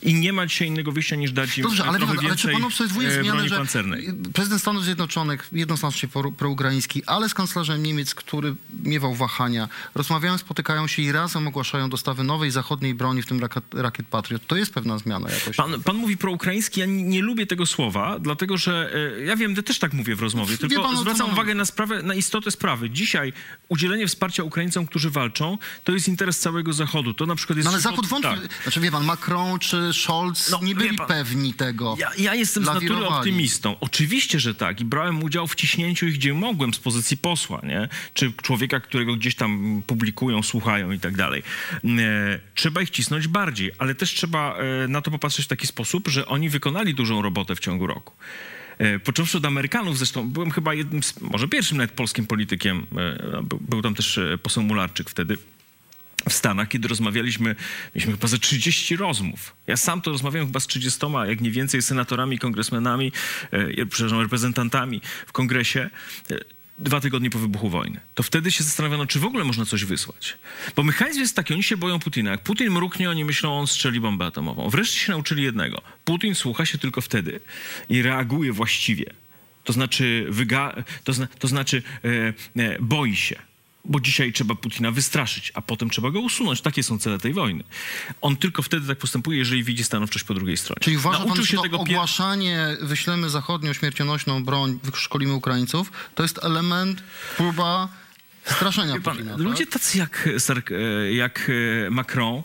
I 0.01 0.13
nie 0.13 0.33
ma 0.33 0.45
dzisiaj 0.47 0.67
innego 0.67 0.91
wyjścia, 0.91 1.15
niż 1.15 1.31
dać 1.31 1.57
im 1.57 1.63
Dobrze, 1.63 1.85
ale, 1.85 1.97
trochę 1.97 2.13
ale 2.25 2.35
czy 2.35 2.51
pan 2.51 2.63
obserwuje 2.63 3.07
e, 3.07 3.23
zmianę, 3.23 3.50
że 3.50 3.57
pancernej. 3.57 4.09
prezydent 4.33 4.61
Stanów 4.61 4.83
Zjednoczonych 4.83 5.50
jednoznacznie 5.51 6.09
pro- 6.09 6.31
proukraiński, 6.31 7.05
ale 7.05 7.29
z 7.29 7.33
kanclerzem 7.33 7.83
Niemiec, 7.83 8.15
który 8.15 8.55
miewał 8.83 9.15
wahania, 9.15 9.69
rozmawiają, 9.95 10.38
spotykają 10.38 10.88
się 10.88 11.01
i 11.01 11.11
razem 11.11 11.47
ogłaszają 11.47 11.89
dostawy 11.89 12.23
nowej 12.23 12.51
zachodniej 12.51 12.93
broni, 12.93 13.21
w 13.21 13.25
tym 13.25 13.39
rakiet, 13.39 13.63
rakiet 13.73 14.07
Patriot. 14.07 14.47
To 14.47 14.55
jest 14.55 14.73
pewna 14.73 14.97
zmiana 14.97 15.29
jakoś. 15.29 15.55
Pan, 15.55 15.83
pan 15.83 15.95
mówi 15.95 16.17
proukraiński, 16.17 16.79
ja 16.79 16.85
nie, 16.85 17.03
nie 17.03 17.21
lubię 17.21 17.45
tego 17.45 17.65
słowa, 17.65 18.19
dlatego 18.19 18.57
że 18.57 18.91
e, 19.17 19.23
ja 19.23 19.35
wiem, 19.35 19.55
że 19.55 19.63
też 19.63 19.79
tak 19.79 19.93
mówię 19.93 20.15
w 20.15 20.21
rozmowie, 20.21 20.51
Wie 20.51 20.57
tylko 20.57 20.83
pan, 20.83 20.97
zwracam 20.97 21.31
uwagę 21.33 21.55
na 21.55 21.65
sprawę, 21.65 22.03
na 22.03 22.15
istotę 22.15 22.51
sprawy. 22.51 22.89
Dzisiaj 22.89 23.33
udzielenie 23.69 24.07
wsparcia 24.07 24.43
Ukraińcom, 24.43 24.88
którzy 24.88 25.09
walczą, 25.09 25.57
to 25.83 25.91
jest 25.91 26.07
interes 26.07 26.39
całego 26.39 26.73
Zachodu. 26.73 27.13
To 27.13 27.25
na 27.25 27.35
przykład 27.35 27.57
jest... 27.57 27.65
No 27.65 27.71
ale 27.71 27.81
Zachód 27.81 28.07
wątpi. 28.07 28.29
tak. 28.29 28.70
Znaczy 28.71 28.81
wie 28.85 28.91
pan, 28.91 29.05
Macron 29.05 29.59
czy 29.59 29.93
Scholz 29.93 30.49
No, 30.49 30.59
nie 30.63 30.75
byli 30.75 30.97
pan, 30.97 31.07
pewni 31.07 31.53
tego. 31.53 31.95
Ja, 31.99 32.11
ja 32.17 32.35
jestem 32.35 32.63
z 32.63 32.65
natury 32.65 32.87
Lawirowali. 32.89 33.17
optymistą. 33.17 33.75
Oczywiście, 33.79 34.39
że 34.39 34.55
tak. 34.55 34.81
I 34.81 34.85
brałem 34.85 35.23
udział 35.23 35.47
w 35.47 35.55
ciśnięciu 35.55 36.07
ich, 36.07 36.13
gdzie 36.15 36.33
mogłem, 36.33 36.73
z 36.73 36.79
pozycji 36.79 37.17
posła, 37.17 37.61
nie? 37.63 37.89
Czy 38.13 38.33
człowieka, 38.41 38.79
którego 38.79 39.15
gdzieś 39.15 39.35
tam 39.35 39.81
publikują, 39.87 40.43
słuchają 40.43 40.91
i 40.91 40.99
tak 40.99 41.15
dalej. 41.17 41.43
E, 41.83 42.39
Trzeba 42.55 42.81
ich 42.81 42.89
cisnąć 42.89 43.27
bardziej, 43.27 43.71
ale 43.77 43.95
też 43.95 44.13
trzeba 44.13 44.55
e, 44.57 44.87
na 44.87 45.01
to 45.01 45.11
popatrzeć 45.11 45.45
w 45.45 45.49
taki 45.49 45.67
sposób, 45.67 46.07
że 46.07 46.25
oni 46.25 46.49
wykonali 46.49 46.93
dużą 46.93 47.21
robotę 47.21 47.55
w 47.55 47.59
ciągu 47.59 47.87
roku. 47.87 48.13
E, 48.77 48.99
Począwszy 48.99 49.37
od 49.37 49.45
Amerykanów, 49.45 49.97
zresztą 49.97 50.29
byłem 50.29 50.51
chyba 50.51 50.73
jednym, 50.73 51.03
z, 51.03 51.21
może 51.21 51.47
pierwszym 51.47 51.77
nawet 51.77 51.91
polskim 51.91 52.27
politykiem, 52.27 52.87
e, 52.97 53.43
był, 53.43 53.59
był 53.69 53.81
tam 53.81 53.95
też 53.95 54.19
poseł 54.43 54.63
Mularczyk 54.63 55.09
wtedy, 55.09 55.37
w 56.29 56.33
Stanach, 56.33 56.67
kiedy 56.67 56.87
rozmawialiśmy, 56.87 57.55
mieliśmy 57.95 58.11
chyba 58.13 58.27
ze 58.27 58.37
30 58.39 58.95
rozmów. 58.95 59.55
Ja 59.67 59.77
sam 59.77 60.01
to 60.01 60.11
rozmawiałem 60.11 60.47
chyba 60.47 60.59
z 60.59 60.67
30, 60.67 60.99
jak 61.27 61.41
nie 61.41 61.51
więcej, 61.51 61.81
senatorami, 61.81 62.39
kongresmenami, 62.39 63.11
e, 63.51 63.85
przepraszam, 63.85 64.21
reprezentantami 64.21 65.01
w 65.27 65.31
kongresie. 65.31 65.89
e, 66.31 66.35
Dwa 66.79 66.99
tygodnie 67.01 67.29
po 67.29 67.39
wybuchu 67.39 67.69
wojny. 67.69 67.99
To 68.15 68.23
wtedy 68.23 68.51
się 68.51 68.63
zastanawiano, 68.63 69.05
czy 69.07 69.19
w 69.19 69.25
ogóle 69.25 69.43
można 69.43 69.65
coś 69.65 69.85
wysłać. 69.85 70.37
Bo 70.75 70.83
mechanizm 70.83 71.19
jest 71.19 71.35
taki, 71.35 71.53
oni 71.53 71.63
się 71.63 71.77
boją 71.77 71.99
Putina. 71.99 72.31
Jak 72.31 72.41
Putin 72.43 72.71
mruknie, 72.71 73.09
oni 73.09 73.25
myślą, 73.25 73.59
on 73.59 73.67
strzeli 73.67 73.99
bombę 73.99 74.25
atomową. 74.25 74.69
Wreszcie 74.69 74.99
się 74.99 75.11
nauczyli 75.11 75.43
jednego. 75.43 75.81
Putin 76.05 76.35
słucha 76.35 76.65
się 76.65 76.77
tylko 76.77 77.01
wtedy 77.01 77.39
i 77.89 78.01
reaguje 78.01 78.53
właściwie. 78.53 79.05
To 79.63 79.73
znaczy, 79.73 80.27
wyga- 80.29 80.83
to, 81.03 81.13
zna- 81.13 81.27
to 81.39 81.47
znaczy 81.47 81.83
e, 82.57 82.63
e, 82.63 82.77
boi 82.79 83.15
się. 83.15 83.35
Bo 83.85 84.00
dzisiaj 84.00 84.33
trzeba 84.33 84.55
Putina 84.55 84.91
wystraszyć, 84.91 85.51
a 85.55 85.61
potem 85.61 85.89
trzeba 85.89 86.11
go 86.11 86.19
usunąć. 86.19 86.61
Takie 86.61 86.83
są 86.83 87.00
cele 87.00 87.19
tej 87.19 87.33
wojny. 87.33 87.63
On 88.21 88.35
tylko 88.38 88.61
wtedy 88.61 88.88
tak 88.88 88.97
postępuje, 88.97 89.38
jeżeli 89.38 89.63
widzi 89.63 89.83
stanowczość 89.83 90.25
po 90.25 90.33
drugiej 90.33 90.57
stronie. 90.57 90.79
Czyli 90.81 90.97
uważa 90.97 91.17
pan, 91.17 91.27
Nauczył 91.27 91.45
się 91.45 91.57
to 91.57 91.63
tego 91.63 91.79
ogłaszanie, 91.79 92.77
wyślemy 92.81 93.29
zachodnią 93.29 93.73
śmiercionośną 93.73 94.43
broń, 94.43 94.79
wyszkolimy 94.83 95.33
Ukraińców, 95.33 95.91
to 96.15 96.23
jest 96.23 96.43
element, 96.43 97.03
próba 97.38 97.89
straszenia 98.45 99.01
pan, 99.01 99.17
Putina. 99.17 99.38
ludzie 99.38 99.65
tak? 99.65 99.73
tacy 99.73 99.97
jak, 99.97 100.29
e, 100.71 101.13
jak 101.13 101.51
e, 101.85 101.89
Macron 101.89 102.35
e, 102.38 102.43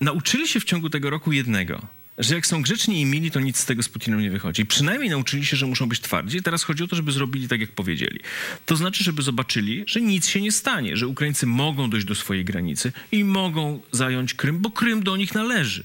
nauczyli 0.00 0.48
się 0.48 0.60
w 0.60 0.64
ciągu 0.64 0.90
tego 0.90 1.10
roku 1.10 1.32
jednego. 1.32 1.80
Że 2.18 2.34
jak 2.34 2.46
są 2.46 2.62
grzeczni 2.62 3.00
i 3.00 3.06
mili, 3.06 3.30
to 3.30 3.40
nic 3.40 3.58
z 3.58 3.66
tego 3.66 3.82
z 3.82 3.88
Putinem 3.88 4.20
nie 4.20 4.30
wychodzi. 4.30 4.66
Przynajmniej 4.66 5.10
nauczyli 5.10 5.46
się, 5.46 5.56
że 5.56 5.66
muszą 5.66 5.88
być 5.88 6.00
twardzi. 6.00 6.42
Teraz 6.42 6.62
chodzi 6.62 6.84
o 6.84 6.86
to, 6.86 6.96
żeby 6.96 7.12
zrobili 7.12 7.48
tak, 7.48 7.60
jak 7.60 7.70
powiedzieli. 7.70 8.20
To 8.66 8.76
znaczy, 8.76 9.04
żeby 9.04 9.22
zobaczyli, 9.22 9.84
że 9.86 10.00
nic 10.00 10.28
się 10.28 10.40
nie 10.40 10.52
stanie, 10.52 10.96
że 10.96 11.08
Ukraińcy 11.08 11.46
mogą 11.46 11.90
dojść 11.90 12.06
do 12.06 12.14
swojej 12.14 12.44
granicy 12.44 12.92
i 13.12 13.24
mogą 13.24 13.80
zająć 13.92 14.34
Krym, 14.34 14.58
bo 14.58 14.70
Krym 14.70 15.02
do 15.02 15.16
nich 15.16 15.34
należy. 15.34 15.84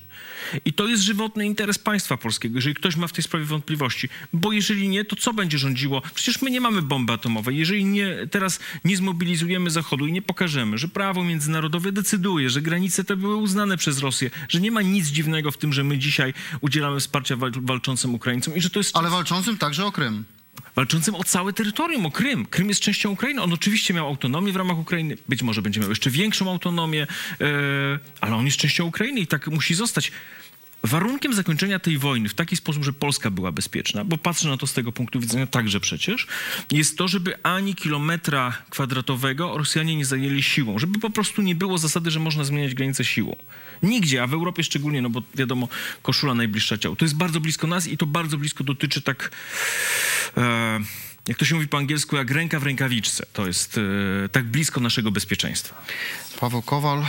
I 0.65 0.73
to 0.73 0.87
jest 0.87 1.03
żywotny 1.03 1.45
interes 1.45 1.79
państwa 1.79 2.17
polskiego, 2.17 2.55
jeżeli 2.57 2.75
ktoś 2.75 2.95
ma 2.95 3.07
w 3.07 3.11
tej 3.11 3.23
sprawie 3.23 3.45
wątpliwości. 3.45 4.09
Bo 4.33 4.51
jeżeli 4.51 4.89
nie, 4.89 5.05
to 5.05 5.15
co 5.15 5.33
będzie 5.33 5.57
rządziło? 5.57 6.01
Przecież 6.15 6.41
my 6.41 6.51
nie 6.51 6.61
mamy 6.61 6.81
bomby 6.81 7.13
atomowej. 7.13 7.57
Jeżeli 7.57 7.85
nie, 7.85 8.27
teraz 8.31 8.59
nie 8.85 8.97
zmobilizujemy 8.97 9.69
Zachodu 9.69 10.07
i 10.07 10.11
nie 10.11 10.21
pokażemy, 10.21 10.77
że 10.77 10.87
prawo 10.87 11.23
międzynarodowe 11.23 11.91
decyduje, 11.91 12.49
że 12.49 12.61
granice 12.61 13.03
te 13.03 13.15
były 13.15 13.35
uznane 13.35 13.77
przez 13.77 13.99
Rosję, 13.99 14.29
że 14.49 14.61
nie 14.61 14.71
ma 14.71 14.81
nic 14.81 15.07
dziwnego 15.07 15.51
w 15.51 15.57
tym, 15.57 15.73
że 15.73 15.83
my 15.83 15.97
dzisiaj 15.97 16.33
udzielamy 16.61 16.99
wsparcia 16.99 17.35
wal- 17.35 17.51
walczącym 17.61 18.15
Ukraińcom 18.15 18.55
i 18.55 18.61
że 18.61 18.69
to 18.69 18.79
jest 18.79 18.97
Ale 18.97 19.09
walczącym 19.09 19.57
także 19.57 19.85
o 19.85 19.91
Krym. 19.91 20.23
Walczącym 20.75 21.15
o 21.15 21.23
całe 21.23 21.53
terytorium, 21.53 22.05
o 22.05 22.11
Krym. 22.11 22.45
Krym 22.45 22.69
jest 22.69 22.81
częścią 22.81 23.11
Ukrainy. 23.11 23.41
On 23.41 23.53
oczywiście 23.53 23.93
miał 23.93 24.07
autonomię 24.07 24.51
w 24.51 24.55
ramach 24.55 24.77
Ukrainy. 24.77 25.17
Być 25.29 25.43
może 25.43 25.61
będzie 25.61 25.79
miał 25.79 25.89
jeszcze 25.89 26.09
większą 26.09 26.51
autonomię, 26.51 27.07
e, 27.41 27.45
ale 28.21 28.35
on 28.35 28.45
jest 28.45 28.57
częścią 28.57 28.85
Ukrainy 28.85 29.19
i 29.19 29.27
tak 29.27 29.47
musi 29.47 29.75
zostać. 29.75 30.11
Warunkiem 30.83 31.33
zakończenia 31.33 31.79
tej 31.79 31.97
wojny 31.97 32.29
w 32.29 32.33
taki 32.33 32.55
sposób, 32.55 32.83
że 32.83 32.93
Polska 32.93 33.31
była 33.31 33.51
bezpieczna, 33.51 34.05
bo 34.05 34.17
patrzę 34.17 34.47
na 34.47 34.57
to 34.57 34.67
z 34.67 34.73
tego 34.73 34.91
punktu 34.91 35.19
widzenia 35.19 35.47
także 35.47 35.79
przecież, 35.79 36.27
jest 36.71 36.97
to, 36.97 37.07
żeby 37.07 37.43
ani 37.43 37.75
kilometra 37.75 38.57
kwadratowego 38.69 39.57
Rosjanie 39.57 39.95
nie 39.95 40.05
zajęli 40.05 40.43
siłą, 40.43 40.79
żeby 40.79 40.99
po 40.99 41.09
prostu 41.09 41.41
nie 41.41 41.55
było 41.55 41.77
zasady, 41.77 42.11
że 42.11 42.19
można 42.19 42.43
zmieniać 42.43 42.75
granice 42.75 43.05
siłą. 43.05 43.35
Nigdzie, 43.83 44.23
a 44.23 44.27
w 44.27 44.33
Europie 44.33 44.63
szczególnie, 44.63 45.01
no 45.01 45.09
bo 45.09 45.21
wiadomo, 45.35 45.67
koszula 46.01 46.33
najbliższa 46.33 46.77
ciału. 46.77 46.95
To 46.95 47.05
jest 47.05 47.15
bardzo 47.15 47.39
blisko 47.39 47.67
nas 47.67 47.87
i 47.87 47.97
to 47.97 48.05
bardzo 48.05 48.37
blisko 48.37 48.63
dotyczy 48.63 49.01
tak 49.01 49.31
jak 51.27 51.37
to 51.37 51.45
się 51.45 51.55
mówi 51.55 51.67
po 51.67 51.77
angielsku, 51.77 52.15
jak 52.15 52.31
ręka 52.31 52.59
w 52.59 52.63
rękawiczce. 52.63 53.25
To 53.33 53.47
jest 53.47 53.77
e, 54.25 54.29
tak 54.29 54.45
blisko 54.45 54.79
naszego 54.79 55.11
bezpieczeństwa. 55.11 55.85
Paweł 56.39 56.61
Kowal, 56.61 57.05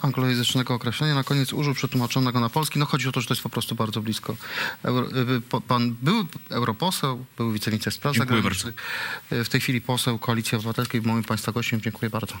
anglojęzycznego 0.00 0.74
określenia, 0.74 1.14
na 1.14 1.24
koniec 1.24 1.52
użył 1.52 1.74
przetłumaczonego 1.74 2.40
na 2.40 2.48
polski. 2.48 2.78
No 2.78 2.86
chodzi 2.86 3.08
o 3.08 3.12
to, 3.12 3.20
że 3.20 3.26
to 3.26 3.34
jest 3.34 3.42
po 3.42 3.48
prostu 3.48 3.74
bardzo 3.74 4.02
blisko. 4.02 4.36
Euro, 4.82 5.08
po- 5.48 5.60
pan 5.60 5.96
był 6.02 6.26
europoseł, 6.50 7.24
był 7.36 7.52
wiceminister 7.52 7.92
spraw 7.92 8.16
zagranicznych. 8.16 8.74
W 9.30 9.48
tej 9.48 9.60
chwili 9.60 9.80
poseł 9.80 10.18
Koalicji 10.18 10.56
Obywatelskiej, 10.56 11.02
moim 11.02 11.24
Państwa 11.24 11.52
gościem. 11.52 11.80
Dziękuję 11.80 12.10
bardzo. 12.10 12.38